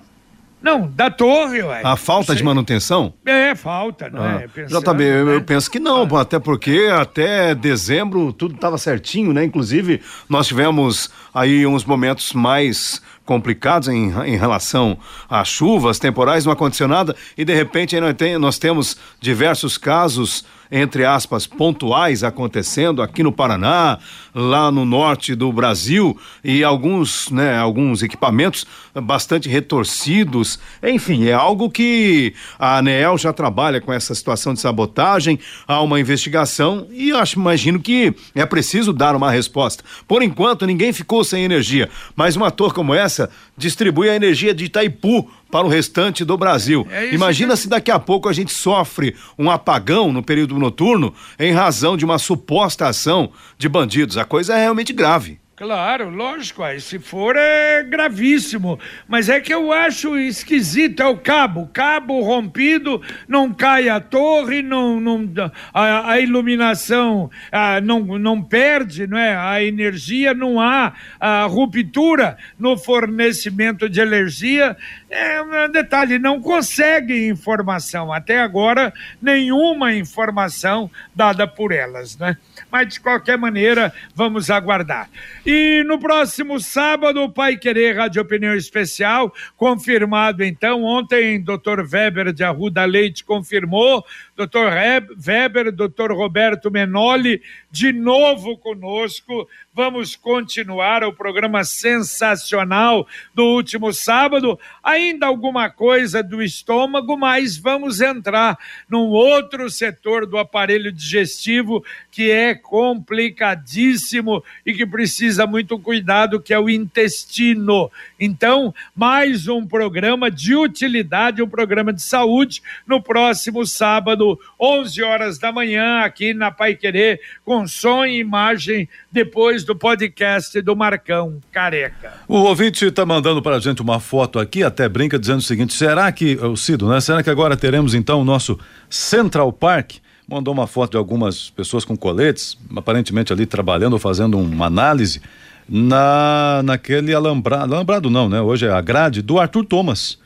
Não, 0.62 0.88
da 0.88 1.10
torre, 1.10 1.62
ué. 1.64 1.82
A 1.84 1.96
falta 1.96 2.36
de 2.36 2.44
manutenção? 2.44 3.14
É, 3.26 3.56
falta, 3.56 4.10
não 4.10 4.22
ah. 4.22 4.42
é? 4.44 4.48
Pensando, 4.48 4.94
JB, 4.94 5.04
eu, 5.04 5.26
né? 5.26 5.36
eu 5.36 5.42
penso 5.42 5.72
que 5.72 5.80
não, 5.80 6.04
ah. 6.16 6.22
até 6.22 6.38
porque 6.38 6.90
até 6.92 7.56
dezembro 7.56 8.34
tudo 8.34 8.56
estava 8.56 8.78
certinho, 8.78 9.32
né? 9.32 9.44
Inclusive, 9.44 10.02
nós 10.28 10.48
tivemos 10.48 11.10
aí 11.34 11.66
uns 11.66 11.86
momentos 11.86 12.34
mais 12.34 13.02
complicados 13.26 13.88
em, 13.88 14.12
em 14.26 14.36
relação 14.36 14.98
a 15.30 15.44
chuvas 15.46 16.00
temporais, 16.00 16.46
não 16.46 16.52
aconteceu 16.52 16.88
nada, 16.88 17.16
e 17.38 17.46
de 17.46 17.54
repente 17.54 17.96
aí 17.96 18.02
nós, 18.02 18.14
tem, 18.16 18.38
nós 18.38 18.58
temos 18.58 18.98
diversos 19.22 19.78
casos 19.78 20.44
entre 20.72 21.06
aspas, 21.06 21.48
pontuais 21.48 22.24
acontecendo 22.24 23.02
aqui 23.02 23.24
no 23.24 23.32
Paraná, 23.32 23.98
lá 24.34 24.72
no 24.72 24.86
norte 24.86 25.34
do 25.34 25.52
Brasil 25.52 26.18
e 26.44 26.64
alguns, 26.64 27.30
né, 27.32 27.58
alguns 27.58 28.04
equipamentos 28.04 28.66
bastante 29.02 29.50
retorcidos. 29.50 30.60
Enfim, 30.84 31.26
é 31.26 31.34
algo 31.34 31.70
que 31.70 32.34
a 32.58 32.78
ANEEL 32.78 33.18
já 33.18 33.34
trabalha 33.34 33.82
com 33.82 33.92
essa 33.92 34.14
situação 34.14 34.54
de 34.54 34.60
sabotagem, 34.60 35.40
há 35.68 35.82
uma 35.82 36.00
investigação 36.00 36.88
e 36.92 37.12
acho, 37.12 37.40
imagino 37.40 37.80
que 37.80 38.14
é 38.36 38.46
preciso 38.46 38.94
dar 38.94 39.16
uma 39.16 39.32
resposta. 39.32 39.84
Por 40.08 40.22
enquanto, 40.22 40.66
ninguém 40.66 40.94
ficou 40.94 41.24
sem 41.24 41.44
energia, 41.44 41.90
mas 42.16 42.36
uma 42.36 42.52
torre 42.52 42.74
como 42.74 42.94
essa 42.94 43.30
distribui 43.60 44.10
a 44.10 44.16
energia 44.16 44.54
de 44.54 44.66
Itaipu 44.66 45.30
para 45.52 45.66
o 45.66 45.70
restante 45.70 46.26
do 46.26 46.38
Brasil. 46.38 46.88
É 46.90 47.14
Imagina 47.14 47.54
que... 47.54 47.60
se 47.60 47.70
daqui 47.70 47.92
a 47.92 48.00
pouco 48.00 48.30
a 48.30 48.34
gente 48.34 48.52
sofre 48.52 49.16
um 49.38 49.52
apagão 49.52 50.12
no 50.12 50.24
período 50.24 50.58
noturno 50.58 51.14
em 51.38 51.52
razão 51.52 51.98
de 51.98 52.06
uma 52.06 52.18
suposta 52.18 52.88
ação 52.88 53.32
de 53.58 53.68
bandidos. 53.68 54.18
A 54.18 54.26
coisa 54.26 54.56
é 54.56 54.62
realmente 54.62 54.94
grave. 54.94 55.40
Claro, 55.60 56.10
lógico, 56.10 56.64
aí 56.64 56.80
se 56.80 57.00
for 57.00 57.36
é 57.36 57.84
gravíssimo, 57.84 58.80
mas 59.06 59.28
é 59.28 59.42
que 59.42 59.54
eu 59.54 59.74
acho 59.74 60.18
esquisito, 60.18 61.04
é 61.04 61.06
o 61.06 61.18
cabo, 61.18 61.68
cabo 61.74 62.22
rompido, 62.22 63.02
não 63.28 63.54
cai 63.54 63.90
a 63.90 64.00
torre, 64.00 64.62
não, 64.62 65.02
não 65.02 65.30
a, 65.74 66.12
a 66.12 66.20
iluminação 66.22 67.30
a, 67.52 67.82
não, 67.82 68.00
não 68.18 68.42
perde, 68.42 69.06
não 69.06 69.18
é? 69.18 69.36
A 69.36 69.62
energia, 69.62 70.34
não 70.34 70.62
há 70.62 70.94
a 71.20 71.44
ruptura 71.44 72.38
no 72.58 72.78
fornecimento 72.78 73.90
de 73.90 74.00
energia, 74.00 74.78
é 75.10 75.42
um 75.42 75.70
detalhe, 75.70 76.18
não 76.18 76.40
consegue 76.40 77.28
informação, 77.28 78.14
até 78.14 78.40
agora 78.40 78.94
nenhuma 79.22 79.94
informação 79.94 80.90
dada 81.14 81.46
por 81.46 81.74
elas, 81.74 82.18
né? 82.18 82.38
Mas 82.72 82.94
de 82.94 83.00
qualquer 83.00 83.38
maneira, 83.38 83.94
vamos 84.14 84.50
aguardar. 84.50 85.10
E 85.46 85.84
no 85.86 86.00
próximo 86.00 86.60
sábado, 86.60 87.24
o 87.24 87.32
Pai 87.32 87.58
Querer 87.58 87.98
Rádio 87.98 88.22
Opinião 88.22 88.54
Especial, 88.56 89.34
confirmado 89.58 90.44
então, 90.44 90.84
ontem, 90.84 91.42
doutor 91.42 91.80
Weber 91.80 92.32
de 92.32 92.44
Arruda 92.44 92.86
Leite 92.86 93.24
confirmou, 93.24 94.06
doutor 94.36 94.72
Weber, 94.72 95.72
doutor 95.72 96.12
Roberto 96.12 96.70
Menoli, 96.70 97.42
de 97.72 97.92
novo 97.92 98.58
conosco. 98.58 99.48
Vamos 99.74 100.16
continuar 100.16 101.04
o 101.04 101.14
programa 101.14 101.64
sensacional 101.64 103.08
do 103.34 103.46
último 103.46 103.94
sábado. 103.94 104.60
Ainda 104.84 105.28
alguma 105.28 105.70
coisa 105.70 106.22
do 106.22 106.42
estômago, 106.44 107.18
mas 107.18 107.58
vamos 107.58 108.02
entrar 108.02 108.58
num 108.90 109.08
outro 109.08 109.70
setor 109.70 110.26
do 110.26 110.38
aparelho 110.38 110.92
digestivo 110.92 111.84
que 112.12 112.30
é 112.30 112.56
complicadíssimo 112.62 114.44
e 114.66 114.74
que 114.74 114.86
precisa 114.86 115.48
muito 115.48 115.80
cuidado, 115.80 116.40
que 116.40 116.54
é 116.54 116.60
o 116.60 116.70
intestino. 116.70 117.90
Então, 118.20 118.74
mais 118.96 119.48
um 119.48 119.66
programa 119.66 120.30
de 120.30 120.56
utilidade, 120.56 121.42
um 121.42 121.50
programa 121.50 121.92
de 121.92 122.02
saúde 122.02 122.62
no 122.86 123.02
próximo 123.02 123.66
sábado, 123.66 124.40
11 124.60 125.02
horas 125.02 125.40
da 125.40 125.52
manhã, 125.52 126.02
aqui 126.02 126.34
na 126.34 126.52
Pai 126.52 126.76
Querer, 126.76 127.20
com 127.44 127.68
som 127.68 128.06
e 128.06 128.20
imagem 128.20 128.88
depois 129.12 129.64
do 129.64 129.76
podcast 129.76 130.62
do 130.62 130.76
Marcão 130.76 131.40
Careca. 131.52 132.14
O 132.28 132.36
ouvinte 132.36 132.86
está 132.86 133.06
mandando 133.06 133.42
para 133.42 133.56
a 133.56 133.60
gente 133.60 133.82
uma 133.82 134.00
foto 134.00 134.40
aqui, 134.40 134.64
até 134.64 134.88
brinca, 134.88 135.18
dizendo 135.18 135.40
o 135.40 135.44
seguinte: 135.44 135.74
será 135.74 136.12
que, 136.12 136.36
o 136.36 136.56
Cido, 136.56 136.90
né? 136.90 137.00
Será 137.00 137.24
que 137.24 137.30
agora 137.30 137.58
teremos 137.58 137.94
então 137.94 138.22
o 138.22 138.26
nosso 138.26 138.60
Central 138.90 139.52
Park? 139.54 139.94
Mandou 140.30 140.54
uma 140.54 140.68
foto 140.68 140.92
de 140.92 140.98
algumas 140.98 141.50
pessoas 141.50 141.84
com 141.84 141.98
coletes, 141.98 142.58
aparentemente 142.76 143.34
ali 143.34 143.46
trabalhando 143.46 143.94
ou 143.94 144.00
fazendo 144.00 144.38
uma 144.38 144.68
análise 144.68 145.22
na 145.68 146.62
naquele 146.64 147.14
alambrado, 147.14 147.74
alambrado 147.74 148.10
não, 148.10 148.30
né? 148.30 148.40
Hoje 148.40 148.66
é 148.66 148.72
a 148.72 148.82
grade 148.82 149.22
do 149.22 149.40
Arthur 149.40 149.66
Thomas 149.66 150.20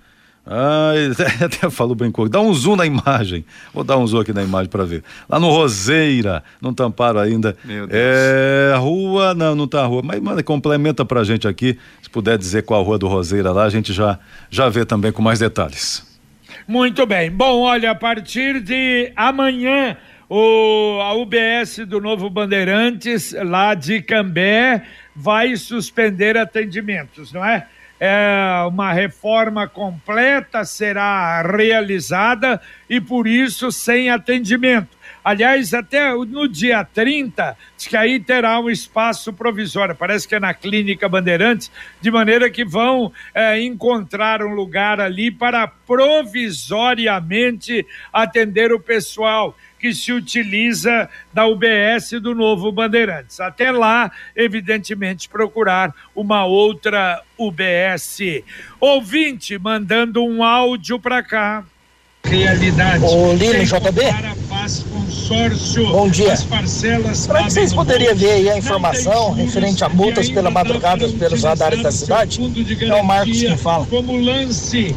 Ah, 0.47 0.93
até 1.45 1.69
falou 1.69 1.93
bem 1.93 2.09
comigo. 2.09 2.31
Dá 2.31 2.39
um 2.39 2.53
zoom 2.53 2.77
na 2.77 2.85
imagem. 2.85 3.43
Vou 3.73 3.83
dar 3.83 3.97
um 3.97 4.07
zoom 4.07 4.21
aqui 4.21 4.31
na 4.33 4.41
imagem 4.41 4.69
para 4.69 4.85
ver. 4.85 5.03
Lá 5.27 5.37
no 5.39 5.49
Roseira, 5.49 6.41
não 6.61 6.73
tamparam 6.73 7.19
ainda. 7.19 7.57
Meu 7.63 7.85
Deus. 7.85 7.91
É, 7.93 8.73
rua, 8.77 9.35
não, 9.35 9.53
não 9.53 9.67
tá 9.67 9.83
a 9.83 9.85
rua. 9.85 10.01
Mas 10.03 10.19
manda, 10.21 10.41
complementa 10.41 11.05
pra 11.05 11.23
gente 11.23 11.47
aqui. 11.47 11.77
Se 12.01 12.09
puder 12.09 12.35
dizer 12.37 12.63
qual 12.63 12.81
a 12.81 12.83
rua 12.83 12.97
do 12.97 13.07
Roseira 13.07 13.51
lá, 13.51 13.65
a 13.65 13.69
gente 13.69 13.93
já, 13.93 14.17
já 14.49 14.67
vê 14.69 14.83
também 14.85 15.11
com 15.11 15.21
mais 15.21 15.37
detalhes. 15.37 16.08
Muito 16.69 17.03
bem. 17.03 17.31
Bom, 17.31 17.61
olha, 17.61 17.89
a 17.89 17.95
partir 17.95 18.59
de 18.59 19.11
amanhã 19.15 19.97
o, 20.29 20.99
a 21.01 21.15
UBS 21.15 21.79
do 21.87 21.99
Novo 21.99 22.29
Bandeirantes, 22.29 23.33
lá 23.33 23.73
de 23.73 24.03
Cambé, 24.03 24.83
vai 25.15 25.55
suspender 25.55 26.37
atendimentos, 26.37 27.33
não 27.33 27.43
é? 27.43 27.65
É, 27.99 28.63
uma 28.67 28.93
reforma 28.93 29.67
completa 29.67 30.63
será 30.63 31.41
realizada 31.41 32.61
e 32.87 33.01
por 33.01 33.25
isso 33.25 33.71
sem 33.71 34.11
atendimento. 34.11 34.95
Aliás, 35.23 35.73
até 35.73 36.13
no 36.13 36.47
dia 36.47 36.83
30, 36.83 37.57
diz 37.77 37.87
que 37.87 37.97
aí 37.97 38.19
terá 38.19 38.59
um 38.59 38.69
espaço 38.69 39.33
provisório, 39.33 39.95
parece 39.95 40.27
que 40.27 40.35
é 40.35 40.39
na 40.39 40.53
Clínica 40.53 41.09
Bandeirantes, 41.09 41.71
de 42.01 42.09
maneira 42.09 42.49
que 42.49 42.65
vão 42.65 43.11
é, 43.33 43.61
encontrar 43.61 44.41
um 44.41 44.53
lugar 44.53 44.99
ali 44.99 45.31
para 45.31 45.67
provisoriamente 45.67 47.85
atender 48.13 48.71
o 48.71 48.79
pessoal 48.79 49.55
que 49.79 49.93
se 49.93 50.11
utiliza 50.11 51.09
da 51.33 51.47
UBS 51.47 52.11
do 52.21 52.35
novo 52.35 52.71
Bandeirantes. 52.71 53.39
Até 53.39 53.71
lá, 53.71 54.11
evidentemente, 54.35 55.29
procurar 55.29 55.95
uma 56.13 56.45
outra 56.45 57.23
UBS. 57.37 58.19
Ouvinte 58.79 59.57
mandando 59.57 60.23
um 60.23 60.43
áudio 60.43 60.99
para 60.99 61.23
cá. 61.23 61.63
Realidade. 62.23 63.03
O 63.05 63.33
Lino 63.33 63.63
JB. 63.63 64.01
Bom 65.91 66.09
dia. 66.09 66.35
Será 66.35 67.43
que 67.43 67.51
vocês 67.51 67.71
poderiam 67.71 68.15
ver 68.15 68.31
aí 68.31 68.49
a 68.49 68.57
informação 68.57 69.31
referente 69.31 69.83
a 69.83 69.89
multas 69.89 70.27
pela 70.27 70.49
madrugada 70.49 71.07
pelos 71.07 71.43
radares 71.43 71.83
da 71.83 71.91
cidade? 71.91 72.39
É 72.81 72.95
o 72.95 73.03
Marcos 73.03 73.39
quem 73.39 73.55
fala. 73.55 73.85
Como 73.85 74.17
lance 74.17 74.95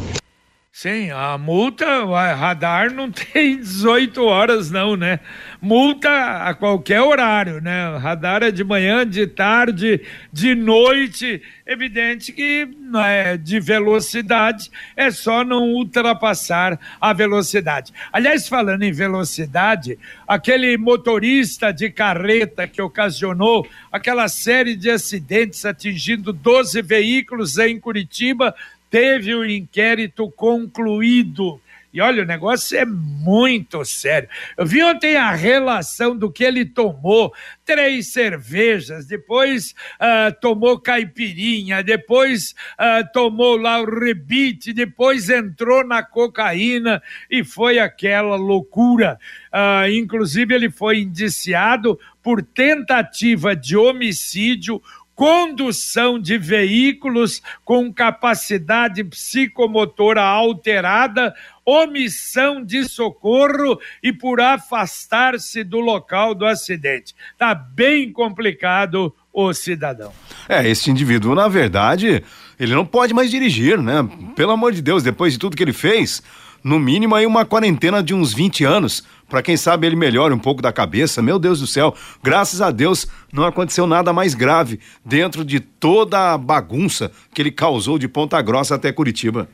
Sim, 0.75 1.11
a 1.11 1.37
multa, 1.37 1.85
a 1.85 2.35
radar 2.35 2.90
não 2.90 3.11
tem 3.12 3.59
18 3.59 4.25
horas 4.25 4.71
não, 4.71 4.97
né? 4.97 5.21
Multa 5.64 6.48
a 6.48 6.55
qualquer 6.55 7.01
horário, 7.03 7.61
né? 7.61 7.96
Radar 7.96 8.42
é 8.42 8.51
de 8.51 8.64
manhã, 8.64 9.07
de 9.07 9.29
tarde, 9.29 10.01
de 10.33 10.57
noite. 10.57 11.40
Evidente 11.64 12.33
que 12.33 12.68
é, 12.96 13.37
de 13.37 13.61
velocidade 13.61 14.68
é 14.96 15.09
só 15.12 15.44
não 15.44 15.68
ultrapassar 15.68 16.81
a 17.01 17.12
velocidade. 17.12 17.92
Aliás, 18.12 18.48
falando 18.48 18.83
em 18.83 18.90
velocidade, 18.90 20.01
aquele 20.27 20.77
motorista 20.77 21.72
de 21.72 21.90
carreta 21.90 22.66
que 22.66 22.83
ocasionou 22.83 23.64
aquela 23.92 24.27
série 24.27 24.75
de 24.75 24.90
acidentes 24.90 25.64
atingindo 25.64 26.33
12 26.33 26.83
veículos 26.83 27.57
em 27.57 27.79
Curitiba 27.79 28.53
teve 28.90 29.33
o 29.33 29.48
inquérito 29.48 30.29
concluído. 30.33 31.61
E 31.92 32.00
olha, 32.00 32.22
o 32.22 32.26
negócio 32.26 32.78
é 32.78 32.87
muito 32.87 33.85
sério. 33.85 34.28
Eu 34.57 34.64
vi 34.64 34.83
ontem 34.83 35.16
a 35.16 35.31
relação 35.33 36.16
do 36.16 36.33
que 36.33 36.42
ele 36.42 36.64
tomou: 36.64 37.35
três 37.64 38.12
cervejas, 38.12 39.07
depois 39.07 39.74
uh, 40.00 40.35
tomou 40.40 40.81
caipirinha, 40.81 41.83
depois 41.83 42.55
uh, 42.78 43.07
tomou 43.12 43.57
lá 43.57 43.81
o 43.81 43.85
rebite, 43.85 44.72
depois 44.72 45.28
entrou 45.28 45.87
na 45.87 46.02
cocaína 46.02 47.02
e 47.31 47.44
foi 47.44 47.78
aquela 47.78 48.37
loucura. 48.37 49.18
Uh, 49.52 49.90
inclusive, 49.92 50.55
ele 50.55 50.70
foi 50.70 51.00
indiciado 51.00 51.98
por 52.22 52.42
tentativa 52.42 53.55
de 53.55 53.76
homicídio 53.76 54.81
condução 55.23 56.19
de 56.19 56.37
veículos 56.37 57.41
com 57.65 57.93
capacidade 57.93 59.05
psicomotora 59.05 60.21
alterada, 60.21 61.33
omissão 61.65 62.65
de 62.65 62.83
socorro 62.89 63.81
e 64.03 64.13
por 64.13 64.41
afastar-se 64.41 65.63
do 65.63 65.79
local 65.79 66.35
do 66.35 66.45
acidente. 66.45 67.15
Tá 67.39 67.55
bem 67.55 68.11
complicado 68.11 69.15
o 69.33 69.53
cidadão. 69.55 70.13
É, 70.49 70.69
esse 70.69 70.91
indivíduo, 70.91 71.37
na 71.37 71.47
verdade, 71.47 72.25
ele 72.59 72.75
não 72.75 72.85
pode 72.85 73.15
mais 73.15 73.31
dirigir, 73.31 73.81
né? 73.81 74.03
Pelo 74.35 74.51
amor 74.51 74.73
de 74.73 74.83
Deus, 74.83 75.05
depois 75.05 75.35
de 75.35 75.39
tudo 75.39 75.57
que 75.57 75.63
ele 75.63 75.73
fez, 75.73 76.21
no 76.62 76.79
mínimo 76.79 77.14
aí 77.14 77.27
uma 77.27 77.44
quarentena 77.44 78.03
de 78.03 78.14
uns 78.14 78.33
20 78.33 78.64
anos, 78.64 79.03
para 79.29 79.42
quem 79.42 79.57
sabe 79.57 79.87
ele 79.87 79.96
melhore 79.96 80.35
um 80.35 80.38
pouco 80.38 80.62
da 80.62 80.72
cabeça. 80.72 81.22
Meu 81.22 81.38
Deus 81.38 81.61
do 81.61 81.66
céu, 81.66 81.94
graças 82.22 82.61
a 82.61 82.70
Deus 82.70 83.07
não 83.33 83.44
aconteceu 83.44 83.87
nada 83.87 84.12
mais 84.12 84.35
grave 84.35 84.79
dentro 85.05 85.44
de 85.44 85.59
toda 85.61 86.33
a 86.33 86.38
bagunça 86.38 87.11
que 87.33 87.40
ele 87.42 87.51
causou 87.51 87.98
de 87.98 88.09
Ponta 88.09 88.40
Grossa 88.42 88.75
até 88.75 88.92
Curitiba. 88.92 89.48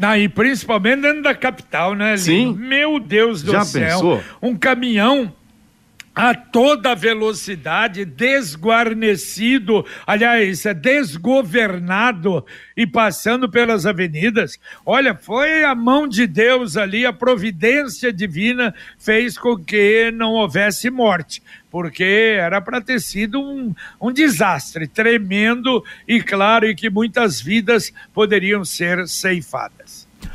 Ah, 0.00 0.18
e 0.18 0.28
principalmente 0.28 1.02
dentro 1.02 1.22
da 1.22 1.34
capital, 1.34 1.94
né, 1.94 2.16
Lino? 2.16 2.18
Sim. 2.18 2.54
Meu 2.54 2.98
Deus 2.98 3.42
do 3.42 3.52
Já 3.52 3.64
céu. 3.64 3.88
Pensou? 3.88 4.22
Um 4.40 4.56
caminhão 4.56 5.32
a 6.14 6.34
toda 6.34 6.94
velocidade, 6.94 8.04
desguarnecido, 8.04 9.84
aliás, 10.06 10.66
é 10.66 10.74
desgovernado 10.74 12.44
e 12.76 12.86
passando 12.86 13.50
pelas 13.50 13.86
avenidas. 13.86 14.58
Olha, 14.84 15.14
foi 15.14 15.64
a 15.64 15.74
mão 15.74 16.06
de 16.06 16.26
Deus 16.26 16.76
ali, 16.76 17.06
a 17.06 17.12
providência 17.12 18.12
divina 18.12 18.74
fez 18.98 19.38
com 19.38 19.56
que 19.56 20.10
não 20.10 20.32
houvesse 20.32 20.90
morte, 20.90 21.42
porque 21.70 22.36
era 22.38 22.60
para 22.60 22.82
ter 22.82 23.00
sido 23.00 23.40
um, 23.40 23.74
um 24.00 24.12
desastre 24.12 24.86
tremendo 24.86 25.82
e 26.06 26.22
claro, 26.22 26.66
e 26.66 26.74
que 26.74 26.90
muitas 26.90 27.40
vidas 27.40 27.90
poderiam 28.12 28.64
ser 28.64 29.08
ceifadas. 29.08 29.81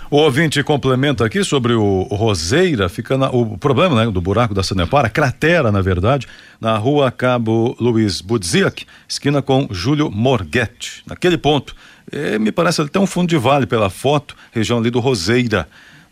O 0.09 0.15
ouvinte 0.19 0.63
complementa 0.63 1.25
aqui 1.25 1.43
sobre 1.43 1.73
o, 1.73 2.03
Roseira, 2.03 2.87
fica 2.87 3.17
na, 3.17 3.29
o 3.29 3.57
problema 3.57 4.05
né, 4.05 4.09
do 4.09 4.21
buraco 4.21 4.53
da 4.53 4.63
Sanepar, 4.63 5.03
a 5.03 5.09
cratera, 5.09 5.69
na 5.69 5.81
verdade, 5.81 6.25
na 6.61 6.77
rua 6.77 7.11
Cabo 7.11 7.75
Luiz 7.77 8.21
Budziak, 8.21 8.85
esquina 9.05 9.41
com 9.41 9.67
Júlio 9.69 10.09
Morghetti. 10.09 11.03
Naquele 11.05 11.37
ponto, 11.37 11.75
eh, 12.09 12.39
me 12.39 12.53
parece 12.53 12.81
até 12.81 12.97
um 12.97 13.05
fundo 13.05 13.27
de 13.27 13.35
vale 13.35 13.65
pela 13.65 13.89
foto, 13.89 14.33
região 14.53 14.79
ali 14.79 14.89
do 14.89 15.01
Roseira. 15.01 15.67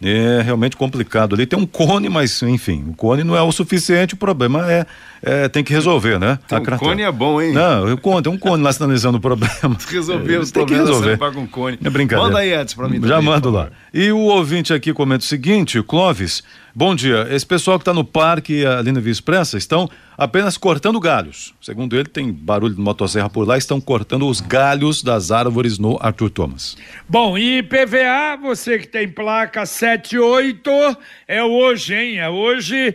É 0.08 0.42
realmente 0.44 0.78
complicado 0.78 1.34
ali. 1.34 1.46
Tem 1.46 1.58
um 1.58 1.66
cone, 1.66 2.10
mas 2.10 2.42
enfim, 2.44 2.86
o 2.90 2.94
cone 2.94 3.24
não 3.24 3.36
é 3.36 3.42
o 3.42 3.52
suficiente, 3.52 4.14
o 4.14 4.18
problema 4.18 4.72
é, 4.72 4.86
é 5.22 5.50
tem 5.50 5.64
que 5.64 5.74
resolver, 5.74 6.20
né? 6.20 6.38
Então, 6.46 6.60
o 6.62 6.78
cone 6.78 7.02
é 7.02 7.12
bom, 7.12 7.42
hein? 7.42 7.54
Não, 7.54 7.92
o 7.92 7.98
cone, 7.98 8.22
tem 8.22 8.32
um 8.32 8.38
cone 8.38 8.62
lá 8.62 8.72
sinalizando 8.72 9.18
o 9.18 9.22
problema. 9.22 9.76
Resolver 9.90 10.38
os 10.38 10.52
tem 10.52 10.64
que 10.66 10.74
problemas, 10.74 10.90
resolver. 10.90 11.12
você 11.12 11.18
paga 11.18 11.40
um 11.40 11.48
cone. 11.48 11.80
É 11.84 11.90
brincadeira. 11.90 12.30
Manda 12.30 12.40
aí, 12.40 12.54
Edson, 12.54 12.76
pra 12.76 12.88
mim 12.88 13.02
Já 13.02 13.16
também, 13.16 13.26
mando 13.26 13.50
lá. 13.50 13.70
E 13.94 14.12
o 14.12 14.20
ouvinte 14.20 14.74
aqui 14.74 14.94
comenta 14.94 15.24
o 15.24 15.28
seguinte, 15.28 15.82
Clóvis, 15.82 16.44
bom 16.76 16.94
dia, 16.94 17.26
esse 17.32 17.46
pessoal 17.46 17.80
que 17.80 17.84
está 17.84 17.94
no 17.94 18.04
parque 18.04 18.66
ali 18.66 18.92
na 18.92 19.00
Via 19.00 19.12
Expressa 19.12 19.58
estão 19.58 19.90
apenas 20.18 20.58
cortando 20.58 21.00
galhos. 21.00 21.54
Segundo 21.62 21.96
ele, 21.96 22.10
tem 22.10 22.32
barulho 22.32 22.76
de 22.76 22.82
motosserra 22.82 23.30
por 23.30 23.48
lá, 23.48 23.58
estão 23.58 23.80
cortando 23.80 24.28
os 24.28 24.42
galhos 24.42 25.02
das 25.02 25.32
árvores 25.32 25.80
no 25.80 25.98
Arthur 26.02 26.30
Thomas. 26.30 26.78
Bom, 27.08 27.38
e 27.38 27.60
IPVA, 27.60 28.38
você 28.42 28.80
que 28.80 28.88
tem 28.88 29.08
placa 29.10 29.66
78, 29.66 30.70
é 31.28 31.44
hoje, 31.44 31.96
hein? 31.96 32.18
É 32.20 32.30
hoje 32.30 32.94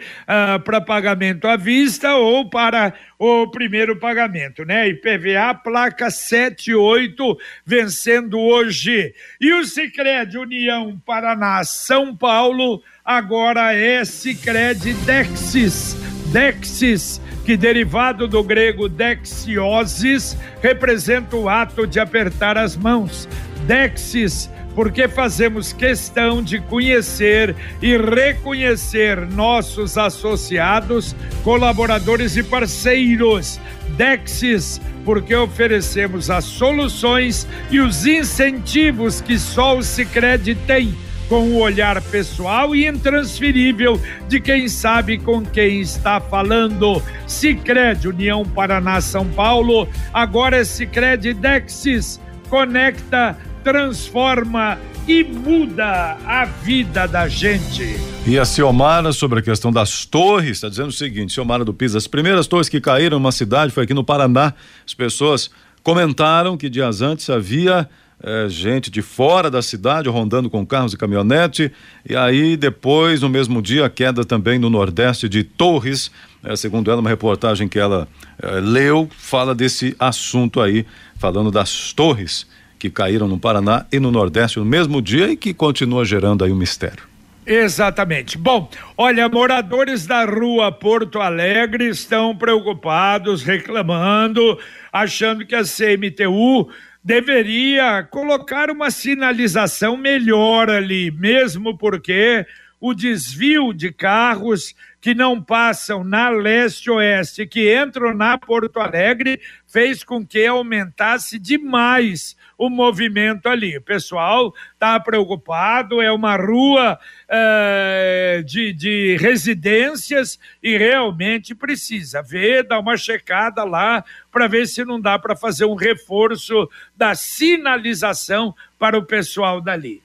para 0.64 0.80
pagamento 0.80 1.46
à 1.46 1.56
vista 1.56 2.14
ou 2.14 2.48
para 2.48 2.94
o 3.20 3.46
primeiro 3.46 3.96
pagamento, 3.96 4.64
né? 4.64 4.88
IPVA, 4.88 5.54
placa 5.62 6.11
78, 6.11 7.38
vencendo 7.66 8.40
hoje. 8.40 9.14
E 9.38 9.52
o 9.52 9.62
Sicredi 9.62 10.38
União 10.38 10.98
Paraná 11.04 11.62
São 11.62 12.16
Paulo, 12.16 12.83
agora 13.04 13.74
é 13.74 14.02
Sicredi 14.06 14.94
Dexis. 15.04 15.94
Dexis, 16.33 17.20
que 17.44 17.59
derivado 17.59 18.26
do 18.26 18.42
grego 18.42 18.88
dexiosis, 18.88 20.35
representa 20.62 21.37
o 21.37 21.46
ato 21.46 21.87
de 21.87 22.00
apertar 22.00 22.56
as 22.56 22.74
mãos. 22.74 23.28
Dexis, 23.66 24.48
porque 24.80 25.06
fazemos 25.06 25.74
questão 25.74 26.42
de 26.42 26.58
conhecer 26.58 27.54
e 27.82 27.98
reconhecer 27.98 29.30
nossos 29.30 29.98
associados, 29.98 31.14
colaboradores 31.44 32.34
e 32.34 32.42
parceiros. 32.42 33.60
Dexis, 33.90 34.80
porque 35.04 35.34
oferecemos 35.34 36.30
as 36.30 36.46
soluções 36.46 37.46
e 37.70 37.78
os 37.78 38.06
incentivos 38.06 39.20
que 39.20 39.38
só 39.38 39.76
o 39.76 39.82
Sicredi 39.82 40.54
tem 40.54 40.96
com 41.28 41.42
o 41.50 41.58
olhar 41.58 42.00
pessoal 42.00 42.74
e 42.74 42.86
intransferível 42.86 44.00
de 44.28 44.40
quem 44.40 44.66
sabe 44.66 45.18
com 45.18 45.44
quem 45.44 45.82
está 45.82 46.22
falando. 46.22 47.02
Sicredi 47.26 48.08
União 48.08 48.46
Paraná 48.46 49.02
São 49.02 49.26
Paulo, 49.26 49.86
agora 50.10 50.56
é 50.56 50.64
Sicredi 50.64 51.34
Dexis, 51.34 52.18
conecta, 52.48 53.36
transforma 53.62 54.79
e 55.07 55.25
muda 55.25 56.16
a 56.25 56.44
vida 56.44 57.07
da 57.07 57.29
gente. 57.29 57.96
E 58.27 58.38
a 58.38 58.44
Ciomara, 58.44 59.12
sobre 59.12 59.40
a 59.40 59.42
questão 59.42 59.73
das 59.73 60.05
torres, 60.05 60.53
está 60.53 60.68
dizendo 60.68 60.88
o 60.88 60.92
seguinte: 60.92 61.33
Ciomara 61.33 61.64
do 61.64 61.75
Pisa, 61.75 61.99
as 61.99 62.07
primeiras 62.07 62.46
torres 62.46 62.68
que 62.68 62.81
caíram 62.81 63.18
numa 63.18 63.33
cidade 63.33 63.73
foi 63.73 63.85
aqui 63.85 63.94
no 63.94 64.05
Paraná. 64.05 64.53
As 64.87 64.94
pessoas 64.94 65.51
comentaram 65.83 66.57
que 66.57 66.68
dias 66.68 67.01
antes 67.01 67.29
havia 67.31 67.88
eh, 68.23 68.46
gente 68.49 68.90
de 68.90 69.01
fora 69.01 69.51
da 69.51 69.62
cidade 69.62 70.09
rondando 70.09 70.51
com 70.51 70.64
carros 70.66 70.92
e 70.92 70.96
caminhonete. 70.96 71.73
E 72.09 72.14
aí, 72.14 72.57
depois, 72.57 73.23
no 73.23 73.29
mesmo 73.29 73.62
dia, 73.62 73.88
queda 73.88 74.25
também 74.25 74.59
no 74.59 74.68
Nordeste 74.68 75.29
de 75.29 75.42
Torres. 75.42 76.11
Eh, 76.44 76.55
segundo 76.57 76.90
ela, 76.90 77.01
uma 77.01 77.09
reportagem 77.09 77.66
que 77.66 77.79
ela 77.79 78.07
eh, 78.42 78.61
leu, 78.61 79.09
fala 79.16 79.55
desse 79.55 79.96
assunto 79.99 80.61
aí, 80.61 80.87
falando 81.18 81.51
das 81.51 81.92
torres 81.94 82.46
que 82.80 82.88
caíram 82.88 83.28
no 83.28 83.38
Paraná 83.38 83.84
e 83.92 84.00
no 84.00 84.10
Nordeste 84.10 84.58
no 84.58 84.64
mesmo 84.64 85.02
dia 85.02 85.30
e 85.30 85.36
que 85.36 85.52
continua 85.52 86.02
gerando 86.02 86.42
aí 86.42 86.50
um 86.50 86.56
mistério. 86.56 87.04
Exatamente. 87.46 88.38
Bom, 88.38 88.70
olha, 88.96 89.28
moradores 89.28 90.06
da 90.06 90.24
rua 90.24 90.72
Porto 90.72 91.20
Alegre 91.20 91.88
estão 91.88 92.34
preocupados, 92.34 93.42
reclamando, 93.42 94.58
achando 94.90 95.44
que 95.44 95.54
a 95.54 95.62
CMTU 95.62 96.70
deveria 97.04 98.02
colocar 98.04 98.70
uma 98.70 98.90
sinalização 98.90 99.96
melhor 99.96 100.70
ali, 100.70 101.10
mesmo 101.10 101.76
porque 101.76 102.46
o 102.80 102.94
desvio 102.94 103.74
de 103.74 103.92
carros 103.92 104.74
que 105.00 105.14
não 105.14 105.42
passam 105.42 106.02
na 106.02 106.30
leste-oeste, 106.30 107.46
que 107.46 107.74
entram 107.74 108.14
na 108.14 108.38
Porto 108.38 108.80
Alegre, 108.80 109.40
fez 109.66 110.02
com 110.02 110.24
que 110.24 110.46
aumentasse 110.46 111.38
demais 111.38 112.36
o 112.61 112.68
movimento 112.68 113.49
ali. 113.49 113.79
O 113.79 113.81
pessoal 113.81 114.55
está 114.75 115.01
preocupado, 115.01 116.03
é 116.03 116.12
uma 116.12 116.37
rua 116.37 116.99
eh, 117.27 118.42
de, 118.44 118.75
de 118.75 119.16
residências 119.18 120.38
e 120.62 120.77
realmente 120.77 121.55
precisa 121.55 122.20
ver, 122.20 122.68
dar 122.68 122.79
uma 122.79 122.99
checada 122.99 123.64
lá 123.64 124.05
para 124.31 124.46
ver 124.46 124.66
se 124.66 124.85
não 124.85 125.01
dá 125.01 125.18
para 125.18 125.35
fazer 125.35 125.64
um 125.64 125.75
reforço 125.75 126.68
da 126.94 127.14
sinalização 127.14 128.55
para 128.79 128.99
o 128.99 129.07
pessoal 129.07 129.62
dali. 129.62 130.03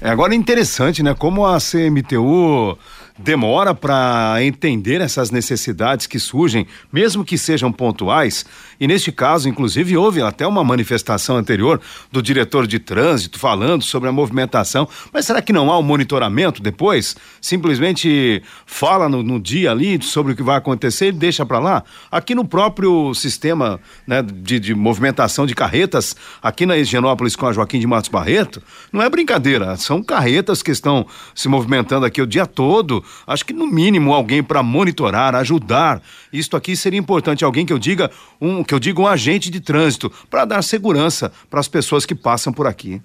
É, 0.00 0.08
agora 0.08 0.32
é 0.32 0.36
interessante, 0.36 1.02
né? 1.02 1.14
Como 1.18 1.44
a 1.44 1.58
CMTU 1.58 2.78
demora 3.22 3.74
para 3.74 4.36
entender 4.40 5.00
essas 5.00 5.30
necessidades 5.30 6.06
que 6.06 6.18
surgem, 6.18 6.66
mesmo 6.92 7.24
que 7.24 7.36
sejam 7.36 7.70
pontuais. 7.70 8.46
E 8.80 8.86
neste 8.86 9.12
caso, 9.12 9.48
inclusive, 9.48 9.96
houve 9.96 10.22
até 10.22 10.46
uma 10.46 10.64
manifestação 10.64 11.36
anterior 11.36 11.80
do 12.10 12.22
diretor 12.22 12.66
de 12.66 12.78
trânsito 12.78 13.38
falando 13.38 13.82
sobre 13.82 14.08
a 14.08 14.12
movimentação. 14.12 14.88
Mas 15.12 15.26
será 15.26 15.42
que 15.42 15.52
não 15.52 15.70
há 15.70 15.78
um 15.78 15.82
monitoramento 15.82 16.62
depois? 16.62 17.14
Simplesmente 17.40 18.42
fala 18.64 19.08
no, 19.08 19.22
no 19.22 19.38
dia 19.38 19.70
ali 19.70 20.02
sobre 20.02 20.32
o 20.32 20.36
que 20.36 20.42
vai 20.42 20.56
acontecer 20.56 21.08
e 21.08 21.12
deixa 21.12 21.44
para 21.44 21.58
lá? 21.58 21.84
Aqui 22.10 22.34
no 22.34 22.44
próprio 22.44 23.12
sistema 23.14 23.78
né, 24.06 24.22
de, 24.22 24.58
de 24.58 24.74
movimentação 24.74 25.46
de 25.46 25.54
carretas, 25.54 26.16
aqui 26.42 26.64
na 26.64 26.76
Higienópolis 26.76 27.36
com 27.36 27.46
a 27.46 27.52
Joaquim 27.52 27.78
de 27.78 27.86
Matos 27.86 28.08
Barreto, 28.08 28.62
não 28.90 29.02
é 29.02 29.10
brincadeira. 29.10 29.76
São 29.76 30.02
carretas 30.02 30.62
que 30.62 30.70
estão 30.70 31.06
se 31.34 31.48
movimentando 31.48 32.06
aqui 32.06 32.22
o 32.22 32.26
dia 32.26 32.46
todo 32.46 33.04
acho 33.26 33.44
que 33.44 33.52
no 33.52 33.66
mínimo 33.66 34.12
alguém 34.12 34.42
para 34.42 34.62
monitorar, 34.62 35.34
ajudar. 35.34 36.02
Isto 36.32 36.56
aqui 36.56 36.76
seria 36.76 36.98
importante, 36.98 37.44
alguém 37.44 37.66
que 37.66 37.72
eu 37.72 37.78
diga 37.78 38.10
um, 38.40 38.64
que 38.64 38.74
eu 38.74 38.78
diga 38.78 39.00
um 39.00 39.06
agente 39.06 39.50
de 39.50 39.60
trânsito 39.60 40.10
para 40.28 40.44
dar 40.44 40.62
segurança 40.62 41.32
para 41.48 41.60
as 41.60 41.68
pessoas 41.68 42.04
que 42.06 42.14
passam 42.14 42.52
por 42.52 42.66
aqui. 42.66 43.00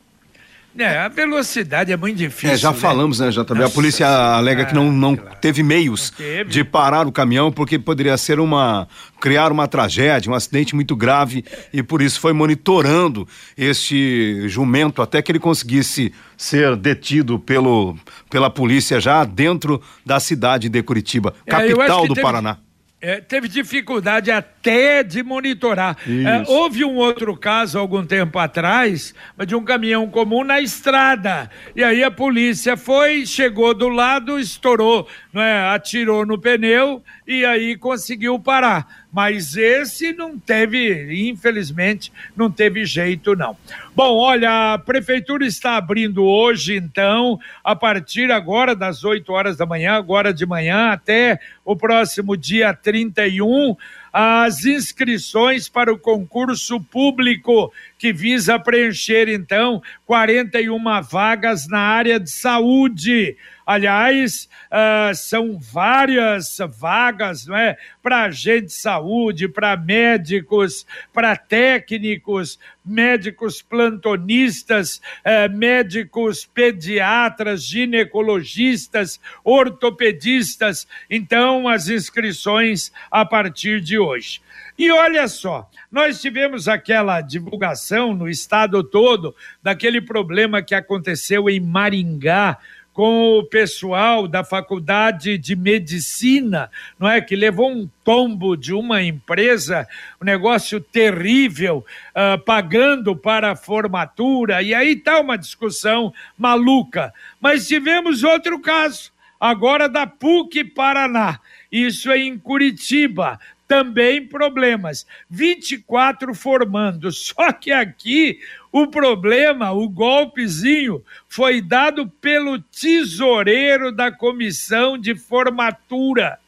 É, 0.79 0.99
a 1.01 1.09
velocidade 1.09 1.93
é 1.93 1.97
muito 1.97 2.17
difícil. 2.17 2.51
É, 2.51 2.57
já 2.57 2.73
né? 2.73 2.79
falamos, 2.79 3.21
né, 3.21 3.29
JB? 3.31 3.53
A 3.53 3.55
Nossa 3.55 3.75
polícia 3.75 4.07
alega 4.07 4.65
que 4.65 4.75
não, 4.75 4.91
não 4.91 5.15
claro. 5.17 5.37
teve 5.41 5.63
meios 5.63 6.11
Não 6.13 6.17
teve. 6.27 6.51
de 6.51 6.65
parar 6.65 7.07
o 7.07 7.13
caminhão 7.13 7.53
porque 7.53 7.79
poderia 7.79 8.17
ser 8.17 8.41
uma. 8.41 8.89
criar 9.21 9.53
uma 9.53 9.69
tragédia, 9.69 10.31
um 10.31 10.35
acidente 10.35 10.75
muito 10.75 10.97
grave 10.97 11.45
e 11.73 11.83
por 11.83 12.01
isso 12.01 12.19
foi 12.19 12.33
monitorando 12.33 13.29
este 13.57 14.49
jumento 14.49 15.03
até 15.03 15.21
que 15.21 15.31
ele 15.31 15.39
conseguisse 15.39 16.13
ser 16.37 16.75
detido 16.77 17.39
pelo, 17.39 17.97
pela 18.31 18.49
polícia 18.51 18.99
já 18.99 19.25
dentro 19.25 19.81
da 20.05 20.19
cidade 20.19 20.69
de 20.69 20.83
Curitiba, 20.83 21.35
É, 21.47 21.51
capital 21.51 22.03
que 22.03 22.09
do 22.09 22.15
teve- 22.15 22.25
Paraná. 22.27 22.57
É, 23.05 23.21
teve 23.21 23.49
dificuldade 23.49 24.31
até 24.31 25.03
de 25.03 25.25
monitorar. 25.25 25.97
É, 26.07 26.49
houve 26.49 26.85
um 26.85 26.95
outro 26.95 27.37
caso 27.37 27.77
algum 27.77 28.07
tempo 28.07 28.39
atrás, 28.39 29.13
mas 29.37 29.49
de 29.49 29.57
um 29.57 29.65
caminhão 29.65 30.09
comum 30.09 30.45
na 30.45 30.61
estrada. 30.61 31.51
E 31.75 31.83
aí 31.83 32.05
a 32.05 32.13
polícia 32.13 32.77
foi, 32.77 33.27
chegou 33.27 33.75
do 33.75 33.89
lado, 33.89 34.39
estourou, 34.39 35.09
não 35.33 35.43
é? 35.43 35.75
atirou 35.75 36.25
no 36.25 36.39
pneu 36.39 37.03
e 37.27 37.45
aí 37.45 37.77
conseguiu 37.77 38.39
parar. 38.39 39.02
Mas 39.13 39.57
esse 39.57 40.13
não 40.15 40.39
teve, 40.39 41.29
infelizmente, 41.29 42.11
não 42.35 42.51
teve 42.51 42.87
jeito, 42.87 43.37
não. 43.37 43.55
Bom, 43.95 44.17
olha, 44.17 44.73
a 44.73 44.79
prefeitura 44.79 45.45
está 45.45 45.77
abrindo 45.77 46.25
hoje, 46.25 46.77
então, 46.77 47.39
a 47.63 47.77
partir 47.77 48.33
agora 48.33 48.75
das 48.75 49.05
8 49.05 49.31
horas 49.31 49.57
da 49.59 49.67
manhã, 49.67 49.93
agora 49.93 50.33
de 50.33 50.47
manhã, 50.47 50.93
até 50.93 51.39
o 51.63 51.77
próximo 51.77 52.37
dia 52.39 52.73
31, 52.73 53.77
as 54.13 54.65
inscrições 54.65 55.69
para 55.69 55.93
o 55.93 55.99
concurso 55.99 56.81
público 56.81 57.73
que 58.03 58.13
visa 58.13 58.59
preencher, 58.59 59.29
então, 59.29 59.81
41 60.07 60.77
vagas 61.03 61.69
na 61.69 61.79
área 61.79 62.19
de 62.19 62.33
saúde. 62.33 63.37
Aliás, 63.65 64.49
ah, 64.69 65.13
são 65.15 65.57
várias 65.57 66.59
vagas, 66.81 67.47
não 67.47 67.57
é? 67.57 67.77
Para 68.03 68.25
agente 68.25 68.67
de 68.67 68.73
saúde, 68.73 69.47
para 69.47 69.77
médicos, 69.77 70.85
para 71.13 71.37
técnicos, 71.37 72.59
médicos 72.85 73.63
plantonistas, 73.63 75.01
eh, 75.23 75.49
médicos 75.49 76.45
pediatras, 76.45 77.65
ginecologistas, 77.65 79.21
ortopedistas. 79.45 80.89
Então, 81.09 81.69
as 81.69 81.89
inscrições 81.89 82.93
a 83.13 83.25
partir 83.25 83.81
de 83.81 83.97
hoje. 83.97 84.41
E 84.83 84.91
olha 84.91 85.29
só, 85.29 85.71
nós 85.93 86.21
tivemos 86.21 86.67
aquela 86.67 87.21
divulgação 87.21 88.13
no 88.13 88.29
estado 88.29 88.83
todo 88.83 89.33
daquele 89.63 90.01
problema 90.01 90.61
que 90.61 90.75
aconteceu 90.75 91.49
em 91.49 91.61
Maringá 91.61 92.59
com 92.93 93.39
o 93.39 93.45
pessoal 93.45 94.27
da 94.27 94.43
Faculdade 94.43 95.39
de 95.39 95.55
Medicina, 95.55 96.69
não 96.99 97.09
é? 97.09 97.21
Que 97.21 97.37
levou 97.37 97.71
um 97.71 97.89
tombo 98.03 98.57
de 98.57 98.75
uma 98.75 99.01
empresa, 99.01 99.87
um 100.21 100.25
negócio 100.25 100.81
terrível, 100.81 101.87
ah, 102.13 102.37
pagando 102.45 103.15
para 103.15 103.53
a 103.53 103.57
formatura, 103.57 104.63
e 104.63 104.75
aí 104.75 104.95
está 104.95 105.21
uma 105.21 105.39
discussão 105.39 106.13
maluca. 106.37 107.15
Mas 107.41 107.69
tivemos 107.69 108.25
outro 108.25 108.59
caso, 108.59 109.13
agora 109.39 109.89
da 109.89 110.09
PUC 110.09 110.65
Paraná, 110.65 111.39
isso 111.71 112.11
é 112.11 112.19
em 112.19 112.37
Curitiba 112.37 113.39
também 113.73 114.27
problemas. 114.27 115.07
24 115.31 116.35
formando. 116.35 117.11
Só 117.11 117.51
que 117.53 117.73
aqui 117.73 118.39
o 118.71 118.87
problema, 118.87 119.73
o 119.73 119.89
golpezinho, 119.89 121.03
foi 121.27 121.63
dado 121.63 122.07
pelo 122.07 122.61
tesoureiro 122.61 123.91
da 123.91 124.13
comissão 124.13 124.99
de 124.99 125.15
formatura. 125.15 126.39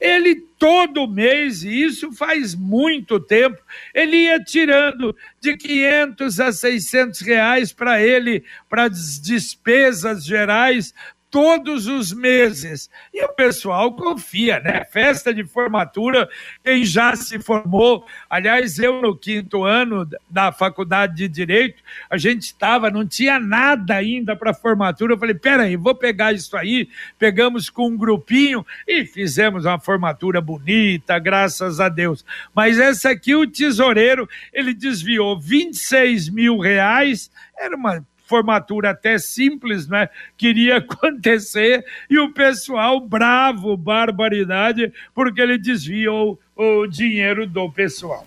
Ele 0.00 0.36
todo 0.58 1.06
mês, 1.06 1.62
e 1.62 1.84
isso 1.84 2.12
faz 2.12 2.54
muito 2.54 3.20
tempo, 3.20 3.58
ele 3.94 4.16
ia 4.16 4.42
tirando 4.42 5.14
de 5.38 5.58
500 5.58 6.40
a 6.40 6.50
600 6.50 7.20
reais 7.20 7.72
para 7.74 8.02
ele, 8.02 8.42
para 8.70 8.84
as 8.84 9.20
despesas 9.20 10.24
gerais, 10.24 10.94
todos 11.30 11.86
os 11.86 12.12
meses. 12.12 12.90
E 13.14 13.24
o 13.24 13.28
pessoal 13.28 13.94
confia, 13.94 14.58
né? 14.60 14.84
Festa 14.84 15.32
de 15.32 15.44
formatura, 15.44 16.28
quem 16.64 16.84
já 16.84 17.14
se 17.14 17.38
formou. 17.38 18.04
Aliás, 18.28 18.78
eu 18.78 19.00
no 19.00 19.16
quinto 19.16 19.64
ano 19.64 20.08
da 20.28 20.50
faculdade 20.50 21.14
de 21.14 21.28
Direito, 21.28 21.82
a 22.10 22.18
gente 22.18 22.42
estava, 22.42 22.90
não 22.90 23.06
tinha 23.06 23.38
nada 23.38 23.94
ainda 23.94 24.34
para 24.34 24.52
formatura. 24.52 25.14
Eu 25.14 25.18
falei, 25.18 25.34
peraí, 25.34 25.76
vou 25.76 25.94
pegar 25.94 26.32
isso 26.32 26.56
aí. 26.56 26.88
Pegamos 27.18 27.70
com 27.70 27.88
um 27.88 27.96
grupinho 27.96 28.66
e 28.86 29.04
fizemos 29.04 29.64
uma 29.64 29.78
formatura 29.78 30.40
bonita, 30.40 31.18
graças 31.18 31.80
a 31.80 31.88
Deus. 31.88 32.24
Mas 32.54 32.78
essa 32.78 33.10
aqui, 33.10 33.34
o 33.34 33.46
tesoureiro, 33.46 34.28
ele 34.52 34.74
desviou 34.74 35.38
26 35.38 36.28
mil 36.28 36.58
reais, 36.58 37.30
era 37.56 37.76
uma 37.76 38.04
formatura 38.30 38.90
até 38.90 39.18
simples, 39.18 39.88
né? 39.88 40.08
Queria 40.38 40.76
acontecer 40.78 41.84
e 42.08 42.16
o 42.20 42.32
pessoal 42.32 43.00
bravo, 43.00 43.76
barbaridade, 43.76 44.92
porque 45.12 45.40
ele 45.40 45.58
desviou 45.58 46.38
o 46.56 46.86
dinheiro 46.86 47.46
do 47.46 47.68
pessoal. 47.70 48.24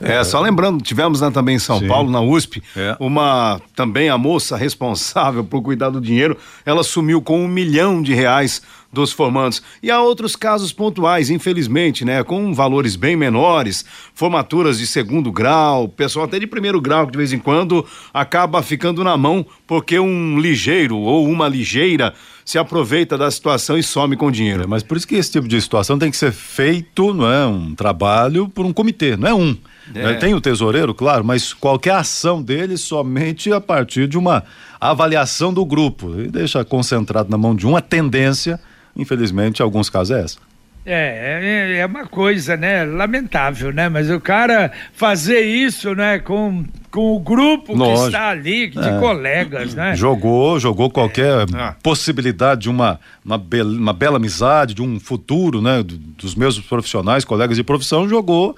É, 0.00 0.24
só 0.24 0.40
lembrando, 0.40 0.82
tivemos 0.82 1.20
né, 1.20 1.30
também 1.30 1.56
em 1.56 1.60
São 1.60 1.78
Sim. 1.78 1.86
Paulo, 1.86 2.10
na 2.10 2.20
USP, 2.20 2.60
É. 2.76 2.96
uma 2.98 3.60
também 3.76 4.08
a 4.08 4.18
moça 4.18 4.56
responsável 4.56 5.44
por 5.44 5.62
cuidar 5.62 5.90
do 5.90 6.00
dinheiro, 6.00 6.36
ela 6.66 6.82
sumiu 6.82 7.22
com 7.22 7.44
um 7.44 7.46
milhão 7.46 8.02
de 8.02 8.12
reais 8.12 8.62
dos 8.92 9.10
formandos. 9.10 9.62
E 9.82 9.90
há 9.90 10.00
outros 10.02 10.36
casos 10.36 10.72
pontuais, 10.72 11.30
infelizmente, 11.30 12.04
né, 12.04 12.22
com 12.22 12.52
valores 12.52 12.94
bem 12.94 13.16
menores, 13.16 13.84
formaturas 14.14 14.78
de 14.78 14.86
segundo 14.86 15.32
grau, 15.32 15.88
pessoal 15.88 16.26
até 16.26 16.38
de 16.38 16.46
primeiro 16.46 16.80
grau 16.80 17.06
que 17.06 17.12
de 17.12 17.18
vez 17.18 17.32
em 17.32 17.38
quando 17.38 17.86
acaba 18.12 18.62
ficando 18.62 19.02
na 19.02 19.16
mão 19.16 19.46
porque 19.66 19.98
um 19.98 20.38
ligeiro 20.38 20.98
ou 20.98 21.26
uma 21.26 21.48
ligeira 21.48 22.12
se 22.44 22.58
aproveita 22.58 23.16
da 23.16 23.30
situação 23.30 23.78
e 23.78 23.82
some 23.82 24.16
com 24.16 24.26
o 24.26 24.30
dinheiro. 24.32 24.64
É, 24.64 24.66
mas 24.66 24.82
por 24.82 24.96
isso 24.96 25.06
que 25.06 25.14
esse 25.14 25.30
tipo 25.30 25.48
de 25.48 25.60
situação 25.60 25.98
tem 25.98 26.10
que 26.10 26.16
ser 26.16 26.32
feito, 26.32 27.14
não 27.14 27.30
é, 27.30 27.46
um 27.46 27.74
trabalho 27.74 28.48
por 28.48 28.66
um 28.66 28.72
comitê, 28.72 29.16
não 29.16 29.28
é 29.28 29.34
um. 29.34 29.56
né? 29.94 30.14
Tem 30.14 30.34
o 30.34 30.40
tesoureiro, 30.40 30.94
claro, 30.94 31.24
mas 31.24 31.52
qualquer 31.52 31.94
ação 31.94 32.42
dele 32.42 32.76
somente 32.76 33.52
a 33.52 33.60
partir 33.60 34.06
de 34.06 34.18
uma 34.18 34.42
avaliação 34.80 35.52
do 35.52 35.64
grupo 35.64 36.20
e 36.20 36.28
deixa 36.28 36.64
concentrado 36.64 37.30
na 37.30 37.38
mão 37.38 37.54
de 37.54 37.66
uma 37.66 37.80
tendência, 37.80 38.58
infelizmente, 38.96 39.60
em 39.60 39.62
alguns 39.62 39.88
casos 39.90 40.16
é 40.16 40.20
essa. 40.24 40.38
É, 40.84 41.74
é, 41.74 41.78
é 41.78 41.86
uma 41.86 42.06
coisa, 42.06 42.56
né? 42.56 42.84
Lamentável, 42.84 43.72
né? 43.72 43.88
Mas 43.88 44.10
o 44.10 44.18
cara 44.20 44.72
fazer 44.92 45.40
isso, 45.42 45.94
né? 45.94 46.18
Com, 46.18 46.64
com 46.90 47.14
o 47.14 47.20
grupo 47.20 47.72
que 47.72 47.78
Lógico. 47.78 48.06
está 48.08 48.30
ali, 48.30 48.68
de 48.68 48.78
É. 48.80 48.98
colegas, 48.98 49.74
né? 49.76 49.94
Jogou, 49.94 50.58
jogou 50.58 50.90
qualquer 50.90 51.46
Ah. 51.54 51.76
possibilidade 51.80 52.62
de 52.62 52.68
uma, 52.68 52.98
uma, 53.24 53.38
bela, 53.38 53.70
uma 53.72 53.92
bela 53.92 54.16
amizade, 54.16 54.74
de 54.74 54.82
um 54.82 54.98
futuro, 54.98 55.62
né? 55.62 55.84
do- 55.84 55.96
dos 55.96 56.34
mesmos 56.34 56.66
profissionais, 56.66 57.24
colegas 57.24 57.56
de 57.56 57.62
profissão, 57.62 58.08
jogou 58.08 58.56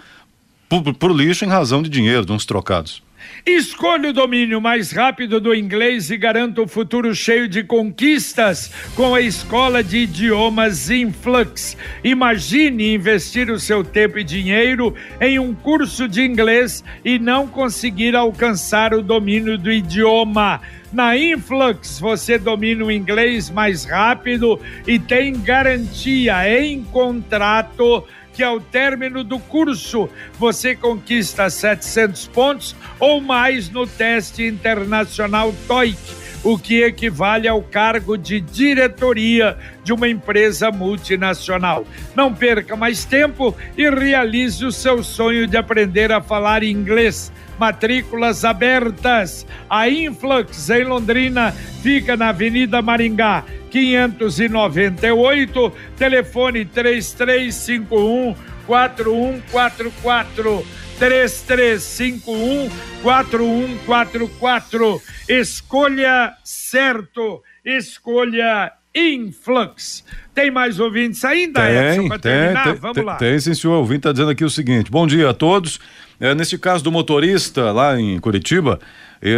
por, 0.67 0.95
por 0.95 1.13
lixo 1.13 1.45
em 1.45 1.49
razão 1.49 1.83
de 1.83 1.91
dinheiro, 1.91 2.25
de 2.25 2.33
uns 2.33 2.47
trocados. 2.47 3.03
Escolha 3.47 4.09
o 4.09 4.13
domínio 4.15 4.59
mais 4.59 4.91
rápido 4.91 5.39
do 5.39 5.55
inglês 5.55 6.11
e 6.11 6.17
garanta 6.17 6.63
um 6.63 6.67
futuro 6.67 7.15
cheio 7.15 7.47
de 7.47 7.63
conquistas 7.63 8.73
com 8.97 9.15
a 9.15 9.21
Escola 9.21 9.85
de 9.85 9.99
Idiomas 9.99 10.89
Influx. 10.89 11.77
Imagine 12.03 12.95
investir 12.95 13.51
o 13.51 13.61
seu 13.61 13.85
tempo 13.85 14.19
e 14.19 14.25
dinheiro 14.25 14.95
em 15.21 15.39
um 15.39 15.55
curso 15.55 16.09
de 16.09 16.23
inglês 16.23 16.83
e 17.05 17.19
não 17.19 17.47
conseguir 17.47 18.17
alcançar 18.17 18.95
o 18.95 19.03
domínio 19.03 19.59
do 19.59 19.71
idioma. 19.71 20.63
Na 20.91 21.15
Influx 21.15 22.01
você 22.01 22.39
domina 22.39 22.83
o 22.83 22.91
inglês 22.91 23.51
mais 23.51 23.85
rápido 23.85 24.59
e 24.87 24.99
tem 24.99 25.39
garantia 25.39 26.49
em 26.49 26.83
contrato 26.85 28.07
que 28.35 28.43
ao 28.43 28.61
término 28.61 29.23
do 29.23 29.39
curso 29.39 30.09
você 30.39 30.75
conquista 30.75 31.49
700 31.49 32.27
pontos 32.27 32.77
ou 32.99 33.21
mais 33.21 33.71
no 33.71 33.87
teste 33.87 34.45
internacional 34.45 35.55
TOEIC, 35.67 36.24
o 36.45 36.59
que 36.59 36.83
equivale 36.83 37.49
ao 37.49 37.63
cargo 37.63 38.19
de 38.19 38.39
diretoria 38.39 39.57
de 39.83 39.93
uma 39.93 40.07
empresa 40.07 40.71
multinacional. 40.71 41.87
Não 42.15 42.35
perca 42.35 42.77
mais 42.77 43.05
tempo 43.05 43.57
e 43.77 43.89
realize 43.89 44.65
o 44.65 44.71
seu 44.71 45.03
sonho 45.03 45.47
de 45.47 45.57
aprender 45.57 46.13
a 46.13 46.21
falar 46.21 46.63
inglês. 46.63 47.33
Matrículas 47.59 48.45
abertas. 48.45 49.47
A 49.71 49.89
Influx 49.89 50.69
em 50.69 50.85
Londrina 50.85 51.53
fica 51.83 52.17
na 52.17 52.29
Avenida 52.29 52.83
Maringá, 52.83 53.45
598, 53.71 55.73
telefone 55.97 56.65
3351 56.67 58.35
4144 58.67 60.84
3351 60.99 62.71
4144. 63.03 65.03
Escolha 65.29 66.35
certo, 66.43 67.43
escolha 67.65 68.73
Influx. 68.95 70.05
Tem 70.35 70.51
mais 70.51 70.79
ouvintes 70.79 71.25
ainda, 71.25 71.63
tem, 71.63 71.77
Edson, 71.77 72.09
para 72.09 72.19
terminar? 72.19 72.65
Tem, 72.65 72.75
Vamos 72.75 72.95
tem, 72.95 73.05
lá. 73.05 73.17
Tem, 73.17 73.41
sim, 73.41 73.55
senhor. 73.55 73.75
O 73.75 73.79
ouvinte 73.79 73.99
está 73.99 74.13
dizendo 74.13 74.31
aqui 74.31 74.45
o 74.45 74.51
seguinte: 74.51 74.91
bom 74.91 75.07
dia 75.07 75.31
a 75.31 75.35
todos. 75.35 75.81
É, 76.21 76.35
nesse 76.35 76.57
caso 76.57 76.85
do 76.85 76.93
motorista 76.93 77.73
lá 77.73 77.99
em 77.99 78.21
Curitiba, 78.21 78.79
é, 79.21 79.35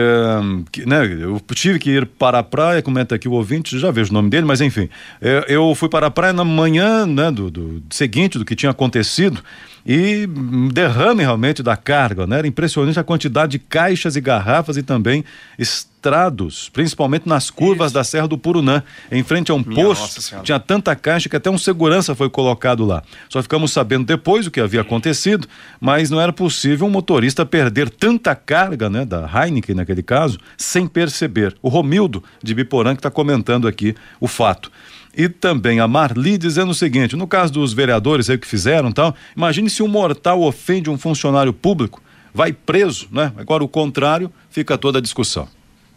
que, 0.71 0.87
né, 0.87 1.07
eu 1.07 1.41
tive 1.55 1.79
que 1.79 1.91
ir 1.91 2.07
para 2.07 2.41
a 2.41 2.43
praia, 2.43 2.83
comenta 2.83 3.15
aqui 3.15 3.27
o 3.27 3.33
ouvinte, 3.33 3.79
já 3.79 3.91
vejo 3.91 4.11
o 4.11 4.13
nome 4.13 4.29
dele, 4.29 4.45
mas 4.45 4.61
enfim. 4.61 4.89
É, 5.21 5.47
eu 5.49 5.75
fui 5.75 5.89
para 5.89 6.09
a 6.09 6.11
praia 6.11 6.35
na 6.35 6.45
manhã 6.45 7.07
né, 7.07 7.31
do, 7.31 7.51
do 7.51 7.83
seguinte 7.91 8.39
do 8.39 8.45
que 8.45 8.55
tinha 8.55 8.71
acontecido 8.71 9.43
e 9.87 10.27
derrame 10.73 11.23
realmente 11.23 11.63
da 11.63 11.77
carga, 11.77 12.27
né? 12.27 12.39
Era 12.39 12.49
impressionante 12.49 12.99
a 12.99 13.05
quantidade 13.05 13.53
de 13.53 13.59
caixas 13.61 14.17
e 14.17 14.21
garrafas 14.21 14.77
e 14.77 14.83
também 14.83 15.25
estrados, 15.57 16.69
principalmente 16.71 17.29
nas 17.29 17.51
curvas 17.51 17.87
Isso. 17.87 17.95
da 17.95 18.03
Serra 18.03 18.27
do 18.27 18.37
Purunã, 18.37 18.83
em 19.13 19.23
frente 19.23 19.53
a 19.53 19.55
um 19.55 19.63
Minha 19.65 19.87
posto. 19.87 20.43
Tinha 20.43 20.59
tanta 20.59 20.97
caixa 20.97 21.29
que 21.29 21.37
até 21.37 21.49
um 21.49 21.57
segurança 21.57 22.17
foi 22.17 22.29
colocado 22.29 22.85
lá. 22.85 23.05
Só 23.29 23.41
ficamos 23.41 23.71
sabendo 23.71 24.05
depois 24.05 24.49
o 24.49 24.51
que 24.51 24.61
havia 24.61 24.81
acontecido, 24.81 25.47
mas 25.81 26.11
não 26.11 26.21
era 26.21 26.33
possível 26.33 26.89
um 26.89 26.91
motorista 26.91 27.47
perder 27.47 27.89
tanta 27.89 28.35
carga, 28.35 28.91
né, 28.91 29.05
da 29.05 29.31
Heineken 29.33 29.77
naquele 29.77 30.03
caso, 30.03 30.37
sem 30.57 30.89
perceber. 30.89 31.55
O 31.63 31.69
Romildo 31.69 32.25
de 32.43 32.55
Biporã 32.55 32.93
que 32.93 32.99
está 32.99 33.11
comentando 33.11 33.69
aqui 33.69 33.95
o 34.19 34.27
fato. 34.27 34.69
E 35.17 35.31
também 35.31 35.81
a 35.81 35.89
Marli 35.89 36.37
dizendo 36.37 36.73
o 36.73 36.75
seguinte: 36.75 37.17
no 37.17 37.27
caso 37.27 37.53
dos 37.55 37.73
vereadores 37.73 38.29
aí 38.29 38.37
que 38.37 38.47
fizeram 38.47 38.93
tal, 38.93 39.17
imagine 39.35 39.71
se 39.71 39.83
um 39.83 39.89
mortal 39.89 40.43
ofende 40.43 40.91
um 40.91 40.99
funcionário 40.99 41.55
público, 41.55 42.03
vai 42.35 42.53
preso, 42.53 43.09
né? 43.11 43.33
Agora 43.39 43.65
o 43.65 43.69
contrário, 43.69 44.31
fica 44.51 44.77
toda 44.77 44.99
a 44.99 45.03
discussão. 45.03 45.49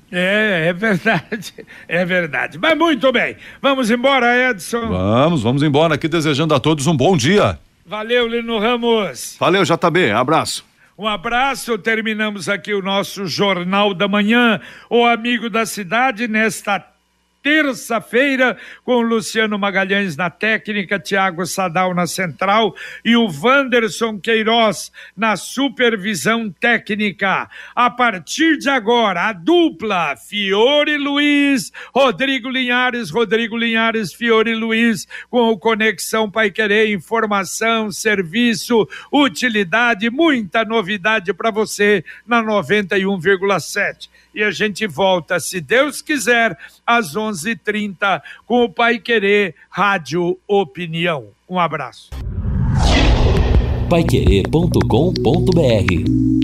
É, 0.09 0.67
é 0.69 0.73
verdade, 0.73 1.53
é 1.87 2.05
verdade. 2.05 2.57
Mas 2.57 2.77
muito 2.77 3.11
bem, 3.11 3.35
vamos 3.61 3.91
embora, 3.91 4.49
Edson. 4.49 4.87
Vamos, 4.87 5.43
vamos 5.43 5.61
embora 5.61 5.95
aqui 5.95 6.07
desejando 6.07 6.55
a 6.55 6.59
todos 6.59 6.87
um 6.87 6.95
bom 6.95 7.17
dia. 7.17 7.59
Valeu, 7.85 8.27
Lino 8.27 8.57
Ramos. 8.57 9.35
Valeu, 9.37 9.63
JB, 9.63 10.11
abraço. 10.11 10.63
Um 10.97 11.07
abraço, 11.07 11.77
terminamos 11.77 12.49
aqui 12.49 12.73
o 12.73 12.81
nosso 12.81 13.25
Jornal 13.25 13.93
da 13.93 14.07
Manhã, 14.07 14.59
o 14.89 15.05
amigo 15.05 15.49
da 15.49 15.65
cidade, 15.65 16.27
nesta 16.27 16.85
terça-feira, 17.41 18.57
com 18.83 19.01
Luciano 19.01 19.57
Magalhães 19.57 20.15
na 20.15 20.29
técnica, 20.29 20.99
Tiago 20.99 21.45
Sadal 21.45 21.93
na 21.93 22.05
central 22.05 22.75
e 23.03 23.15
o 23.15 23.27
Wanderson 23.27 24.19
Queiroz 24.19 24.91
na 25.15 25.35
supervisão 25.35 26.49
técnica. 26.49 27.49
A 27.75 27.89
partir 27.89 28.57
de 28.57 28.69
agora, 28.69 29.29
a 29.29 29.33
dupla 29.33 30.15
Fiore 30.15 30.97
Luiz, 30.97 31.71
Rodrigo 31.93 32.49
Linhares, 32.49 33.09
Rodrigo 33.09 33.57
Linhares, 33.57 34.13
Fiore 34.13 34.53
Luiz, 34.53 35.07
com 35.29 35.49
o 35.49 35.57
Conexão 35.57 36.29
Pai 36.29 36.51
Querer, 36.51 36.91
informação, 36.91 37.91
serviço, 37.91 38.87
utilidade, 39.11 40.09
muita 40.09 40.65
novidade 40.65 41.33
para 41.33 41.51
você 41.51 42.03
na 42.27 42.43
91,7 42.43 44.09
e 44.33 44.43
a 44.43 44.51
gente 44.51 44.85
volta, 44.87 45.39
se 45.39 45.61
Deus 45.61 46.01
quiser, 46.01 46.57
às 46.85 47.15
11:30 47.15 48.21
com 48.45 48.63
o 48.63 48.69
Pai 48.69 48.99
Querer 48.99 49.55
Rádio 49.69 50.37
Opinião. 50.47 51.29
Um 51.47 51.59
abraço. 51.59 52.09
Paiquerê.com.br 53.89 56.38